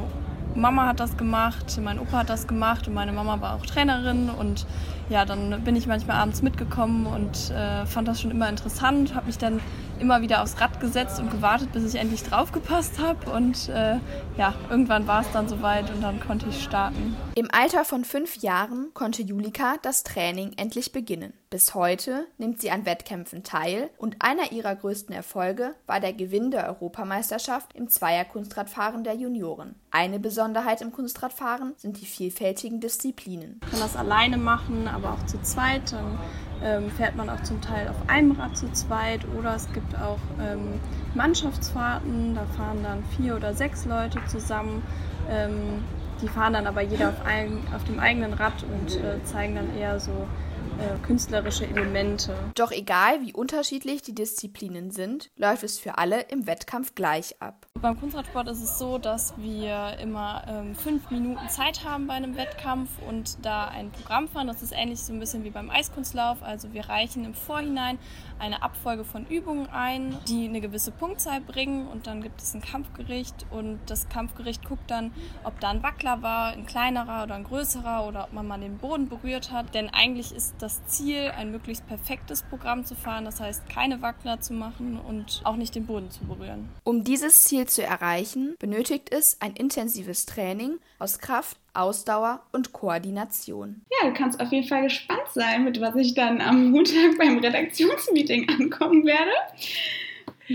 Mama 0.54 0.86
hat 0.86 1.00
das 1.00 1.16
gemacht, 1.16 1.78
mein 1.82 1.98
Opa 1.98 2.18
hat 2.18 2.30
das 2.30 2.46
gemacht 2.46 2.86
und 2.88 2.94
meine 2.94 3.12
Mama 3.12 3.40
war 3.40 3.56
auch 3.56 3.64
Trainerin 3.64 4.28
und 4.30 4.66
ja, 5.08 5.24
dann 5.24 5.62
bin 5.64 5.76
ich 5.76 5.86
manchmal 5.86 6.16
abends 6.16 6.42
mitgekommen 6.42 7.06
und 7.06 7.50
äh, 7.50 7.86
fand 7.86 8.08
das 8.08 8.20
schon 8.20 8.30
immer 8.30 8.48
interessant, 8.48 9.14
habe 9.14 9.26
mich 9.26 9.38
dann 9.38 9.60
immer 10.02 10.20
wieder 10.20 10.42
aufs 10.42 10.60
Rad 10.60 10.80
gesetzt 10.80 11.20
und 11.20 11.30
gewartet, 11.30 11.72
bis 11.72 11.94
ich 11.94 12.00
endlich 12.00 12.24
draufgepasst 12.24 12.98
habe 12.98 13.30
und 13.30 13.68
äh, 13.68 13.98
ja, 14.36 14.54
irgendwann 14.68 15.06
war 15.06 15.22
es 15.22 15.30
dann 15.32 15.48
soweit 15.48 15.90
und 15.94 16.02
dann 16.02 16.18
konnte 16.18 16.46
ich 16.48 16.60
starten. 16.62 17.16
Im 17.36 17.48
Alter 17.52 17.84
von 17.84 18.04
fünf 18.04 18.38
Jahren 18.38 18.90
konnte 18.94 19.22
Julika 19.22 19.76
das 19.82 20.02
Training 20.02 20.54
endlich 20.56 20.90
beginnen. 20.90 21.32
Bis 21.50 21.74
heute 21.74 22.26
nimmt 22.36 22.60
sie 22.60 22.70
an 22.70 22.84
Wettkämpfen 22.84 23.44
teil 23.44 23.90
und 23.96 24.16
einer 24.20 24.50
ihrer 24.50 24.74
größten 24.74 25.14
Erfolge 25.14 25.74
war 25.86 26.00
der 26.00 26.14
Gewinn 26.14 26.50
der 26.50 26.66
Europameisterschaft 26.66 27.74
im 27.74 27.88
Zweierkunstradfahren 27.88 29.04
der 29.04 29.14
Junioren. 29.14 29.76
Eine 29.92 30.18
Besonderheit 30.18 30.80
im 30.80 30.90
Kunstradfahren 30.90 31.74
sind 31.76 32.00
die 32.00 32.06
vielfältigen 32.06 32.80
Disziplinen. 32.80 33.60
Man 33.60 33.70
kann 33.70 33.80
das 33.80 33.96
alleine 33.96 34.38
machen, 34.38 34.88
aber 34.88 35.12
auch 35.12 35.26
zu 35.26 35.40
zweit. 35.42 35.92
Dann 35.92 36.18
ähm, 36.64 36.90
fährt 36.90 37.16
man 37.16 37.28
auch 37.28 37.42
zum 37.42 37.60
Teil 37.60 37.88
auf 37.88 37.96
einem 38.08 38.32
Rad 38.32 38.56
zu 38.56 38.70
zweit 38.72 39.20
oder 39.38 39.54
es 39.54 39.70
gibt 39.72 39.94
auch 39.96 40.18
ähm, 40.40 40.80
Mannschaftsfahrten, 41.14 42.34
da 42.34 42.44
fahren 42.56 42.82
dann 42.82 43.04
vier 43.16 43.36
oder 43.36 43.54
sechs 43.54 43.84
Leute 43.84 44.18
zusammen. 44.26 44.82
Ähm, 45.30 45.84
die 46.20 46.28
fahren 46.28 46.52
dann 46.52 46.66
aber 46.66 46.82
jeder 46.82 47.08
auf, 47.08 47.24
ein, 47.24 47.58
auf 47.74 47.82
dem 47.84 47.98
eigenen 47.98 48.32
Rad 48.32 48.62
und 48.62 48.96
äh, 48.96 49.22
zeigen 49.24 49.56
dann 49.56 49.76
eher 49.76 49.98
so 49.98 50.12
äh, 50.12 51.06
künstlerische 51.06 51.66
Elemente. 51.66 52.34
Doch 52.54 52.70
egal, 52.70 53.20
wie 53.22 53.32
unterschiedlich 53.32 54.02
die 54.02 54.14
Disziplinen 54.14 54.90
sind, 54.90 55.30
läuft 55.36 55.64
es 55.64 55.78
für 55.78 55.98
alle 55.98 56.22
im 56.30 56.46
Wettkampf 56.46 56.94
gleich 56.94 57.40
ab. 57.40 57.66
Beim 57.82 57.98
Kunstradsport 57.98 58.46
ist 58.46 58.62
es 58.62 58.78
so, 58.78 58.96
dass 58.96 59.34
wir 59.38 59.98
immer 60.00 60.44
ähm, 60.46 60.76
fünf 60.76 61.10
Minuten 61.10 61.48
Zeit 61.48 61.84
haben 61.84 62.06
bei 62.06 62.14
einem 62.14 62.36
Wettkampf 62.36 62.88
und 63.08 63.44
da 63.44 63.66
ein 63.66 63.90
Programm 63.90 64.28
fahren. 64.28 64.46
Das 64.46 64.62
ist 64.62 64.70
ähnlich 64.70 65.00
so 65.00 65.12
ein 65.12 65.18
bisschen 65.18 65.42
wie 65.42 65.50
beim 65.50 65.68
Eiskunstlauf. 65.68 66.44
Also 66.44 66.72
wir 66.72 66.88
reichen 66.88 67.24
im 67.24 67.34
Vorhinein 67.34 67.98
eine 68.38 68.62
Abfolge 68.62 69.04
von 69.04 69.26
Übungen 69.26 69.68
ein, 69.68 70.16
die 70.28 70.44
eine 70.44 70.60
gewisse 70.60 70.92
Punktzahl 70.92 71.40
bringen 71.40 71.88
und 71.88 72.06
dann 72.06 72.22
gibt 72.22 72.40
es 72.40 72.54
ein 72.54 72.60
Kampfgericht 72.60 73.46
und 73.50 73.80
das 73.86 74.08
Kampfgericht 74.08 74.64
guckt 74.64 74.88
dann, 74.88 75.12
ob 75.42 75.58
da 75.58 75.70
ein 75.70 75.82
Wackler 75.82 76.22
war, 76.22 76.52
ein 76.52 76.66
kleinerer 76.66 77.24
oder 77.24 77.34
ein 77.34 77.42
größerer 77.42 78.06
oder 78.06 78.24
ob 78.24 78.32
man 78.32 78.46
mal 78.46 78.60
den 78.60 78.78
Boden 78.78 79.08
berührt 79.08 79.50
hat. 79.50 79.74
Denn 79.74 79.90
eigentlich 79.90 80.30
ist 80.30 80.54
das 80.60 80.86
Ziel, 80.86 81.32
ein 81.36 81.50
möglichst 81.50 81.84
perfektes 81.88 82.44
Programm 82.44 82.84
zu 82.84 82.94
fahren, 82.94 83.24
das 83.24 83.40
heißt 83.40 83.68
keine 83.68 84.02
Wackler 84.02 84.40
zu 84.40 84.52
machen 84.52 85.00
und 85.00 85.40
auch 85.42 85.56
nicht 85.56 85.74
den 85.74 85.86
Boden 85.86 86.12
zu 86.12 86.24
berühren. 86.24 86.68
Um 86.84 87.02
dieses 87.02 87.42
Ziel 87.42 87.66
zu 87.74 87.82
erreichen, 87.82 88.56
benötigt 88.58 89.12
es 89.12 89.36
ein 89.40 89.54
intensives 89.54 90.26
Training 90.26 90.78
aus 90.98 91.18
Kraft, 91.18 91.56
Ausdauer 91.74 92.42
und 92.52 92.72
Koordination. 92.72 93.82
Ja, 93.90 94.08
du 94.08 94.14
kannst 94.14 94.40
auf 94.40 94.52
jeden 94.52 94.68
Fall 94.68 94.84
gespannt 94.84 95.28
sein, 95.32 95.64
mit 95.64 95.80
was 95.80 95.96
ich 95.96 96.14
dann 96.14 96.40
am 96.40 96.70
Montag 96.70 97.18
beim 97.18 97.38
Redaktionsmeeting 97.38 98.48
ankommen 98.48 99.06
werde. 99.06 99.30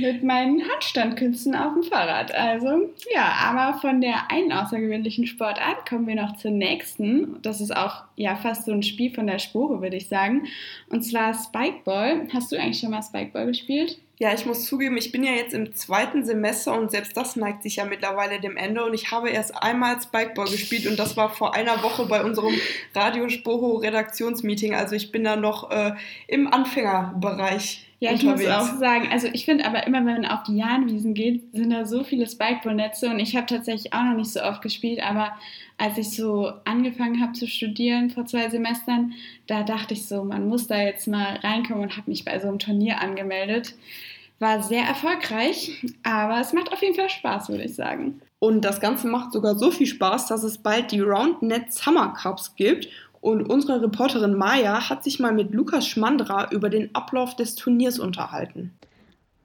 Mit 0.01 0.23
meinen 0.23 0.61
Handstandkünsten 0.67 1.55
auf 1.55 1.73
dem 1.73 1.83
Fahrrad. 1.83 2.33
Also, 2.33 2.89
ja, 3.13 3.31
aber 3.43 3.79
von 3.79 4.01
der 4.01 4.31
einen 4.31 4.51
außergewöhnlichen 4.51 5.27
Sportart 5.27 5.87
kommen 5.87 6.07
wir 6.07 6.15
noch 6.15 6.37
zur 6.37 6.51
nächsten. 6.51 7.41
Das 7.41 7.61
ist 7.61 7.75
auch 7.75 8.03
ja 8.15 8.35
fast 8.35 8.65
so 8.65 8.71
ein 8.71 8.83
Spiel 8.83 9.13
von 9.13 9.27
der 9.27 9.39
Spore, 9.39 9.81
würde 9.81 9.97
ich 9.97 10.07
sagen. 10.07 10.47
Und 10.89 11.03
zwar 11.03 11.33
Spikeball. 11.33 12.27
Hast 12.33 12.51
du 12.51 12.57
eigentlich 12.57 12.79
schon 12.79 12.91
mal 12.91 13.03
Spikeball 13.03 13.47
gespielt? 13.47 13.99
Ja, 14.19 14.33
ich 14.33 14.47
muss 14.47 14.65
zugeben, 14.65 14.97
ich 14.97 15.11
bin 15.11 15.23
ja 15.23 15.33
jetzt 15.33 15.53
im 15.53 15.75
zweiten 15.75 16.25
Semester 16.25 16.73
und 16.73 16.89
selbst 16.89 17.15
das 17.15 17.35
neigt 17.35 17.61
sich 17.61 17.75
ja 17.75 17.85
mittlerweile 17.85 18.39
dem 18.39 18.57
Ende 18.57 18.83
und 18.83 18.95
ich 18.95 19.11
habe 19.11 19.29
erst 19.29 19.61
einmal 19.61 20.01
Spikeball 20.01 20.49
gespielt 20.49 20.87
und 20.87 20.97
das 20.97 21.15
war 21.15 21.29
vor 21.29 21.53
einer 21.53 21.83
Woche 21.83 22.07
bei 22.07 22.23
unserem 22.23 22.55
Radio 22.95 23.29
Spoho 23.29 23.75
Redaktionsmeeting. 23.75 24.73
Also 24.73 24.95
ich 24.95 25.11
bin 25.11 25.23
da 25.23 25.35
noch 25.35 25.69
äh, 25.69 25.91
im 26.27 26.51
Anfängerbereich. 26.51 27.86
Ja, 27.99 28.11
ich 28.13 28.21
muss 28.21 28.45
auch 28.45 28.77
sagen, 28.77 29.09
also 29.11 29.27
ich 29.33 29.45
finde 29.45 29.65
aber 29.65 29.87
immer, 29.87 30.05
wenn 30.05 30.21
man 30.21 30.25
auf 30.25 30.43
die 30.43 30.57
Jahnwiesen 30.57 31.15
geht, 31.15 31.41
sind 31.53 31.71
da 31.71 31.85
so 31.85 32.03
viele 32.03 32.27
Spikeball-Netze 32.27 33.09
und 33.09 33.19
ich 33.19 33.35
habe 33.35 33.47
tatsächlich 33.47 33.91
auch 33.91 34.03
noch 34.03 34.15
nicht 34.15 34.31
so 34.31 34.43
oft 34.43 34.61
gespielt, 34.61 35.01
aber 35.01 35.31
als 35.79 35.97
ich 35.97 36.11
so 36.11 36.51
angefangen 36.65 37.21
habe 37.21 37.33
zu 37.33 37.47
studieren 37.47 38.11
vor 38.11 38.27
zwei 38.27 38.49
Semestern, 38.49 39.13
da 39.47 39.63
dachte 39.63 39.95
ich 39.95 40.07
so, 40.07 40.23
man 40.23 40.47
muss 40.47 40.67
da 40.67 40.79
jetzt 40.79 41.07
mal 41.07 41.37
reinkommen 41.37 41.83
und 41.83 41.97
habe 41.97 42.11
mich 42.11 42.23
bei 42.23 42.39
so 42.39 42.47
einem 42.47 42.59
Turnier 42.59 43.01
angemeldet. 43.01 43.73
War 44.37 44.61
sehr 44.61 44.83
erfolgreich, 44.83 45.83
aber 46.03 46.39
es 46.39 46.53
macht 46.53 46.71
auf 46.71 46.83
jeden 46.83 46.93
Fall 46.93 47.09
Spaß, 47.09 47.49
würde 47.49 47.63
ich 47.63 47.73
sagen. 47.73 48.21
Und 48.39 48.61
das 48.61 48.79
Ganze 48.79 49.07
macht 49.07 49.31
sogar 49.31 49.55
so 49.55 49.71
viel 49.71 49.87
Spaß, 49.87 50.27
dass 50.27 50.43
es 50.43 50.59
bald 50.59 50.91
die 50.91 50.99
Roundnet 50.99 51.73
Summer 51.73 52.13
Cups 52.13 52.55
gibt. 52.55 52.87
Und 53.21 53.49
unsere 53.49 53.81
Reporterin 53.81 54.35
Maya 54.35 54.89
hat 54.89 55.03
sich 55.03 55.19
mal 55.19 55.33
mit 55.33 55.53
Lukas 55.53 55.87
Schmandra 55.87 56.49
über 56.51 56.69
den 56.69 56.93
Ablauf 56.93 57.35
des 57.35 57.55
Turniers 57.55 57.99
unterhalten. 57.99 58.77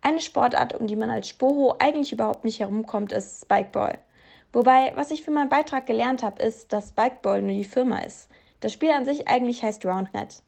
Eine 0.02 0.21
Sportart, 0.21 0.75
um 0.79 0.87
die 0.87 0.97
man 0.97 1.11
als 1.11 1.29
Spoho 1.29 1.76
eigentlich 1.79 2.12
überhaupt 2.12 2.45
nicht 2.45 2.61
herumkommt, 2.61 3.12
ist 3.12 3.43
Spikeball. 3.43 3.99
Wobei, 4.52 4.93
was 4.97 5.11
ich 5.11 5.23
für 5.23 5.31
meinen 5.31 5.49
Beitrag 5.49 5.87
gelernt 5.87 6.23
habe, 6.23 6.43
ist, 6.43 6.73
dass 6.73 6.88
Spikeball 6.88 7.41
nur 7.41 7.52
die 7.52 7.64
Firma 7.64 8.00
ist. 8.00 8.29
Das 8.61 8.73
Spiel 8.73 8.91
an 8.91 9.05
sich 9.05 9.29
eigentlich 9.29 9.62
heißt 9.62 9.85
Roundnet. 9.87 10.43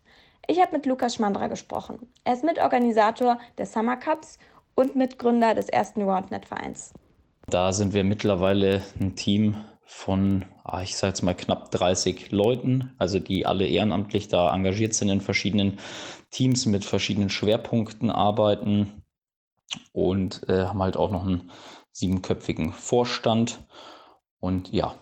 Ich 0.47 0.61
habe 0.61 0.77
mit 0.77 0.87
Lukas 0.87 1.15
Schmandra 1.15 1.47
gesprochen. 1.47 2.07
Er 2.25 2.35
ist 2.35 2.45
Mitorganisator 2.45 3.39
der 3.57 3.67
Summer 3.67 3.97
Cups 3.97 4.39
und 4.75 4.95
Mitgründer 4.95 5.55
des 5.55 5.69
ersten 5.69 6.03
Roundnet-Vereins. 6.03 6.93
Da 7.49 7.73
sind 7.73 7.95
wir 7.95 8.05
mittlerweile 8.05 8.83
ein 9.01 9.17
Team 9.17 9.57
von, 9.87 10.45
ah, 10.65 10.83
ich 10.83 10.97
sage 10.97 11.11
jetzt 11.11 11.23
mal, 11.23 11.35
knapp 11.35 11.71
30 11.71 12.31
Leuten, 12.31 12.95
also 12.99 13.19
die 13.19 13.47
alle 13.47 13.67
ehrenamtlich 13.67 14.29
da 14.29 14.55
engagiert 14.55 14.95
sind 14.95 15.09
in 15.11 15.21
verschiedenen 15.21 15.79
Teams 16.31 16.67
mit 16.67 16.85
verschiedenen 16.85 17.31
Schwerpunkten 17.31 18.11
arbeiten 18.11 19.03
und 19.93 20.49
äh, 20.49 20.65
haben 20.65 20.83
halt 20.83 20.97
auch 20.97 21.11
noch 21.11 21.25
einen 21.25 21.51
siebenköpfigen 21.93 22.73
Vorstand 22.73 23.61
und 24.41 24.73
ja, 24.73 24.95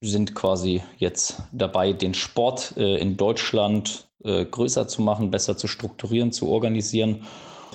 sind 0.00 0.34
quasi 0.34 0.82
jetzt 0.98 1.42
dabei, 1.52 1.92
den 1.92 2.14
Sport 2.14 2.76
äh, 2.76 2.96
in 2.96 3.16
Deutschland 3.16 4.08
äh, 4.24 4.44
größer 4.44 4.88
zu 4.88 5.02
machen, 5.02 5.30
besser 5.30 5.56
zu 5.56 5.68
strukturieren, 5.68 6.32
zu 6.32 6.48
organisieren. 6.48 7.26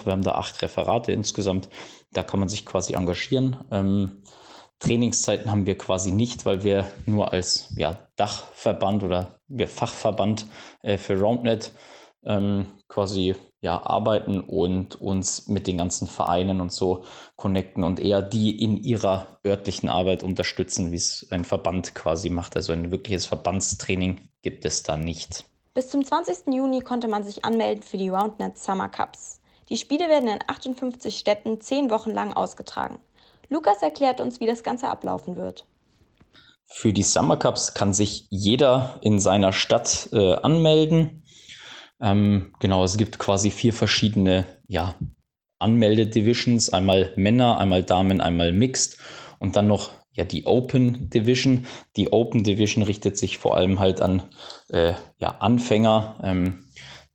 Wir 0.03 0.13
haben 0.13 0.23
da 0.23 0.33
acht 0.33 0.61
Referate 0.61 1.11
insgesamt. 1.11 1.69
Da 2.11 2.23
kann 2.23 2.39
man 2.39 2.49
sich 2.49 2.65
quasi 2.65 2.93
engagieren. 2.93 3.57
Ähm, 3.71 4.23
Trainingszeiten 4.79 5.51
haben 5.51 5.65
wir 5.65 5.77
quasi 5.77 6.11
nicht, 6.11 6.45
weil 6.45 6.63
wir 6.63 6.89
nur 7.05 7.33
als 7.33 7.73
ja, 7.75 7.97
Dachverband 8.15 9.03
oder 9.03 9.39
wir 9.47 9.67
Fachverband 9.67 10.45
äh, 10.81 10.97
für 10.97 11.19
RoundNet 11.19 11.73
ähm, 12.23 12.67
quasi 12.87 13.35
ja, 13.61 13.81
arbeiten 13.83 14.39
und 14.39 14.99
uns 15.01 15.47
mit 15.47 15.67
den 15.67 15.77
ganzen 15.77 16.07
Vereinen 16.07 16.61
und 16.61 16.71
so 16.71 17.03
connecten 17.35 17.83
und 17.83 17.99
eher 17.99 18.21
die 18.21 18.63
in 18.63 18.77
ihrer 18.77 19.39
örtlichen 19.45 19.89
Arbeit 19.89 20.23
unterstützen, 20.23 20.91
wie 20.91 20.97
es 20.97 21.27
ein 21.31 21.43
Verband 21.43 21.93
quasi 21.93 22.29
macht. 22.29 22.55
Also 22.55 22.71
ein 22.71 22.91
wirkliches 22.91 23.25
Verbandstraining 23.25 24.29
gibt 24.41 24.63
es 24.63 24.83
da 24.83 24.95
nicht. 24.95 25.43
Bis 25.73 25.89
zum 25.89 26.05
20. 26.05 26.53
Juni 26.53 26.81
konnte 26.81 27.07
man 27.07 27.23
sich 27.23 27.43
anmelden 27.43 27.83
für 27.83 27.97
die 27.97 28.09
RoundNet 28.09 28.57
Summer 28.57 28.89
Cups. 28.89 29.41
Die 29.67 29.77
Spiele 29.77 30.09
werden 30.09 30.29
in 30.29 30.39
58 30.47 31.17
Städten 31.17 31.61
zehn 31.61 31.91
Wochen 31.91 32.11
lang 32.11 32.33
ausgetragen. 32.33 32.97
Lukas 33.49 33.81
erklärt 33.81 34.21
uns, 34.21 34.39
wie 34.39 34.45
das 34.45 34.63
Ganze 34.63 34.87
ablaufen 34.87 35.35
wird. 35.35 35.65
Für 36.67 36.93
die 36.93 37.03
Summer 37.03 37.37
Cups 37.37 37.73
kann 37.73 37.93
sich 37.93 38.27
jeder 38.29 38.99
in 39.01 39.19
seiner 39.19 39.51
Stadt 39.51 40.09
äh, 40.13 40.35
anmelden. 40.35 41.23
Ähm, 41.99 42.53
genau, 42.59 42.83
es 42.83 42.97
gibt 42.97 43.17
quasi 43.17 43.49
vier 43.49 43.73
verschiedene 43.73 44.45
ja, 44.67 44.93
Anmelde-Divisions. 45.57 46.71
Einmal 46.71 47.11
Männer, 47.15 47.57
einmal 47.57 47.83
Damen, 47.83 48.21
einmal 48.21 48.53
Mixed 48.53 48.97
und 49.39 49.55
dann 49.55 49.67
noch 49.67 49.91
ja 50.13 50.25
die 50.25 50.45
Open 50.45 51.09
Division. 51.09 51.65
Die 51.95 52.13
Open 52.13 52.43
Division 52.43 52.83
richtet 52.83 53.17
sich 53.17 53.39
vor 53.39 53.57
allem 53.57 53.79
halt 53.79 53.99
an 54.01 54.23
äh, 54.69 54.93
ja, 55.17 55.29
Anfänger, 55.39 56.19
ähm, 56.23 56.68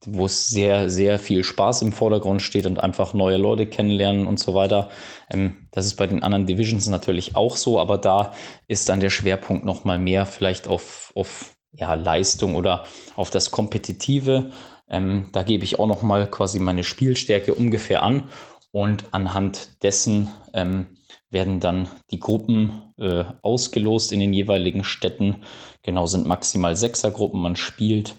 wo 0.06 0.26
es 0.26 0.48
sehr, 0.48 0.90
sehr 0.90 1.18
viel 1.18 1.44
Spaß 1.44 1.82
im 1.82 1.92
Vordergrund 1.92 2.42
steht 2.42 2.66
und 2.66 2.80
einfach 2.80 3.14
neue 3.14 3.36
Leute 3.36 3.66
kennenlernen 3.66 4.26
und 4.26 4.38
so 4.38 4.54
weiter. 4.54 4.90
Ähm, 5.30 5.68
das 5.70 5.86
ist 5.86 5.96
bei 5.96 6.06
den 6.06 6.22
anderen 6.22 6.46
Divisions 6.46 6.88
natürlich 6.88 7.36
auch 7.36 7.56
so, 7.56 7.80
aber 7.80 7.98
da 7.98 8.32
ist 8.68 8.88
dann 8.88 9.00
der 9.00 9.10
Schwerpunkt 9.10 9.64
nochmal 9.64 9.98
mehr 9.98 10.26
vielleicht 10.26 10.68
auf, 10.68 11.12
auf 11.14 11.54
ja, 11.72 11.94
Leistung 11.94 12.54
oder 12.54 12.84
auf 13.16 13.30
das 13.30 13.50
Kompetitive. 13.50 14.50
Ähm, 14.88 15.28
da 15.32 15.42
gebe 15.42 15.64
ich 15.64 15.78
auch 15.78 15.86
nochmal 15.86 16.30
quasi 16.30 16.58
meine 16.58 16.84
Spielstärke 16.84 17.54
ungefähr 17.54 18.02
an 18.02 18.24
und 18.70 19.04
anhand 19.12 19.82
dessen 19.82 20.28
ähm, 20.52 20.86
werden 21.30 21.60
dann 21.60 21.88
die 22.10 22.20
Gruppen 22.20 22.92
äh, 22.98 23.24
ausgelost 23.42 24.12
in 24.12 24.20
den 24.20 24.32
jeweiligen 24.32 24.84
Städten. 24.84 25.42
Genau 25.82 26.06
sind 26.06 26.26
maximal 26.26 26.76
Sechsergruppen. 26.76 27.40
Man 27.40 27.56
spielt 27.56 28.14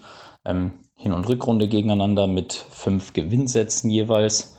Hin- 1.06 1.12
und 1.12 1.28
Rückrunde 1.28 1.68
gegeneinander 1.68 2.26
mit 2.26 2.52
fünf 2.52 3.12
Gewinnsätzen 3.12 3.90
jeweils. 3.90 4.56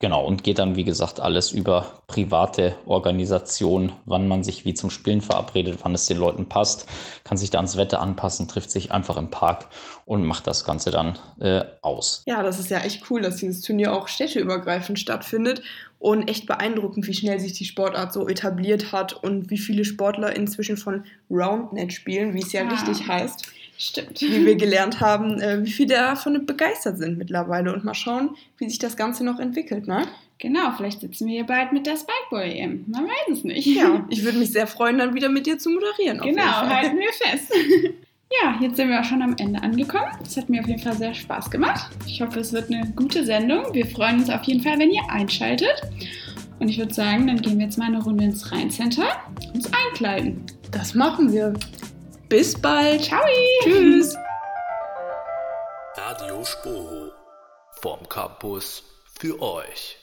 Genau, 0.00 0.26
und 0.26 0.42
geht 0.42 0.58
dann, 0.58 0.74
wie 0.74 0.82
gesagt, 0.82 1.20
alles 1.20 1.52
über 1.52 2.02
private 2.08 2.74
Organisation, 2.84 3.92
wann 4.06 4.26
man 4.26 4.42
sich 4.42 4.64
wie 4.64 4.74
zum 4.74 4.90
Spielen 4.90 5.20
verabredet, 5.20 5.78
wann 5.82 5.94
es 5.94 6.06
den 6.06 6.16
Leuten 6.16 6.48
passt, 6.48 6.88
kann 7.22 7.36
sich 7.36 7.50
da 7.50 7.58
ans 7.58 7.76
Wetter 7.76 8.00
anpassen, 8.00 8.48
trifft 8.48 8.72
sich 8.72 8.90
einfach 8.90 9.16
im 9.16 9.30
Park 9.30 9.68
und 10.04 10.24
macht 10.24 10.48
das 10.48 10.64
Ganze 10.64 10.90
dann 10.90 11.16
äh, 11.38 11.62
aus. 11.82 12.24
Ja, 12.26 12.42
das 12.42 12.58
ist 12.58 12.70
ja 12.70 12.78
echt 12.78 13.08
cool, 13.08 13.20
dass 13.20 13.36
dieses 13.36 13.60
Turnier 13.60 13.92
auch 13.94 14.08
städteübergreifend 14.08 14.98
stattfindet 14.98 15.62
und 16.00 16.28
echt 16.28 16.46
beeindruckend, 16.46 17.06
wie 17.06 17.14
schnell 17.14 17.38
sich 17.38 17.52
die 17.52 17.66
Sportart 17.66 18.12
so 18.12 18.26
etabliert 18.26 18.90
hat 18.90 19.12
und 19.12 19.48
wie 19.50 19.58
viele 19.58 19.84
Sportler 19.84 20.34
inzwischen 20.34 20.76
von 20.76 21.04
Roundnet 21.30 21.92
spielen, 21.92 22.34
wie 22.34 22.42
es 22.42 22.50
ja 22.52 22.64
Ah. 22.64 22.70
richtig 22.70 23.06
heißt. 23.06 23.46
Stimmt. 23.78 24.20
Wie 24.20 24.44
wir 24.44 24.56
gelernt 24.56 25.00
haben, 25.00 25.40
äh, 25.40 25.64
wie 25.64 25.70
viele 25.70 25.94
davon 25.94 26.44
begeistert 26.44 26.98
sind 26.98 27.16
mittlerweile 27.16 27.72
und 27.72 27.84
mal 27.84 27.94
schauen, 27.94 28.36
wie 28.58 28.68
sich 28.68 28.80
das 28.80 28.96
Ganze 28.96 29.24
noch 29.24 29.38
entwickelt, 29.38 29.86
ne? 29.86 30.06
Genau, 30.38 30.72
vielleicht 30.76 31.00
sitzen 31.00 31.26
wir 31.26 31.34
hier 31.34 31.46
bald 31.46 31.72
mit 31.72 31.86
der 31.86 31.96
Spikeball 31.96 32.50
EM. 32.50 32.84
Man 32.88 33.04
weiß 33.04 33.38
es 33.38 33.44
nicht. 33.44 33.66
Ja, 33.66 34.04
ich 34.10 34.24
würde 34.24 34.38
mich 34.38 34.52
sehr 34.52 34.66
freuen, 34.66 34.98
dann 34.98 35.14
wieder 35.14 35.28
mit 35.28 35.46
dir 35.46 35.58
zu 35.58 35.70
moderieren. 35.70 36.18
Genau, 36.20 36.42
halten 36.42 36.98
wir 36.98 37.12
fest. 37.12 37.52
Ja, 38.42 38.58
jetzt 38.60 38.76
sind 38.76 38.90
wir 38.90 39.00
auch 39.00 39.04
schon 39.04 39.22
am 39.22 39.34
Ende 39.38 39.62
angekommen. 39.62 40.10
Es 40.22 40.36
hat 40.36 40.50
mir 40.50 40.60
auf 40.60 40.68
jeden 40.68 40.82
Fall 40.82 40.92
sehr 40.92 41.14
Spaß 41.14 41.50
gemacht. 41.50 41.90
Ich 42.06 42.20
hoffe, 42.20 42.40
es 42.40 42.52
wird 42.52 42.70
eine 42.70 42.92
gute 42.94 43.24
Sendung. 43.24 43.72
Wir 43.72 43.86
freuen 43.86 44.18
uns 44.18 44.28
auf 44.28 44.42
jeden 44.42 44.60
Fall, 44.60 44.78
wenn 44.78 44.90
ihr 44.90 45.00
einschaltet. 45.08 45.80
Und 46.58 46.68
ich 46.68 46.76
würde 46.76 46.92
sagen, 46.92 47.26
dann 47.26 47.40
gehen 47.40 47.58
wir 47.58 47.64
jetzt 47.64 47.78
mal 47.78 47.86
eine 47.86 48.02
Runde 48.02 48.24
ins 48.24 48.52
Rheincenter, 48.52 49.06
uns 49.54 49.70
einkleiden. 49.72 50.44
Das 50.70 50.94
machen 50.94 51.32
wir. 51.32 51.54
Bis 52.28 52.60
bald. 52.60 53.04
Ciao. 53.04 53.24
Tschüss. 53.62 54.14
Radio 55.96 56.44
Spoho 56.44 57.10
vom 57.80 58.06
Campus 58.08 58.82
für 59.18 59.40
euch. 59.40 59.96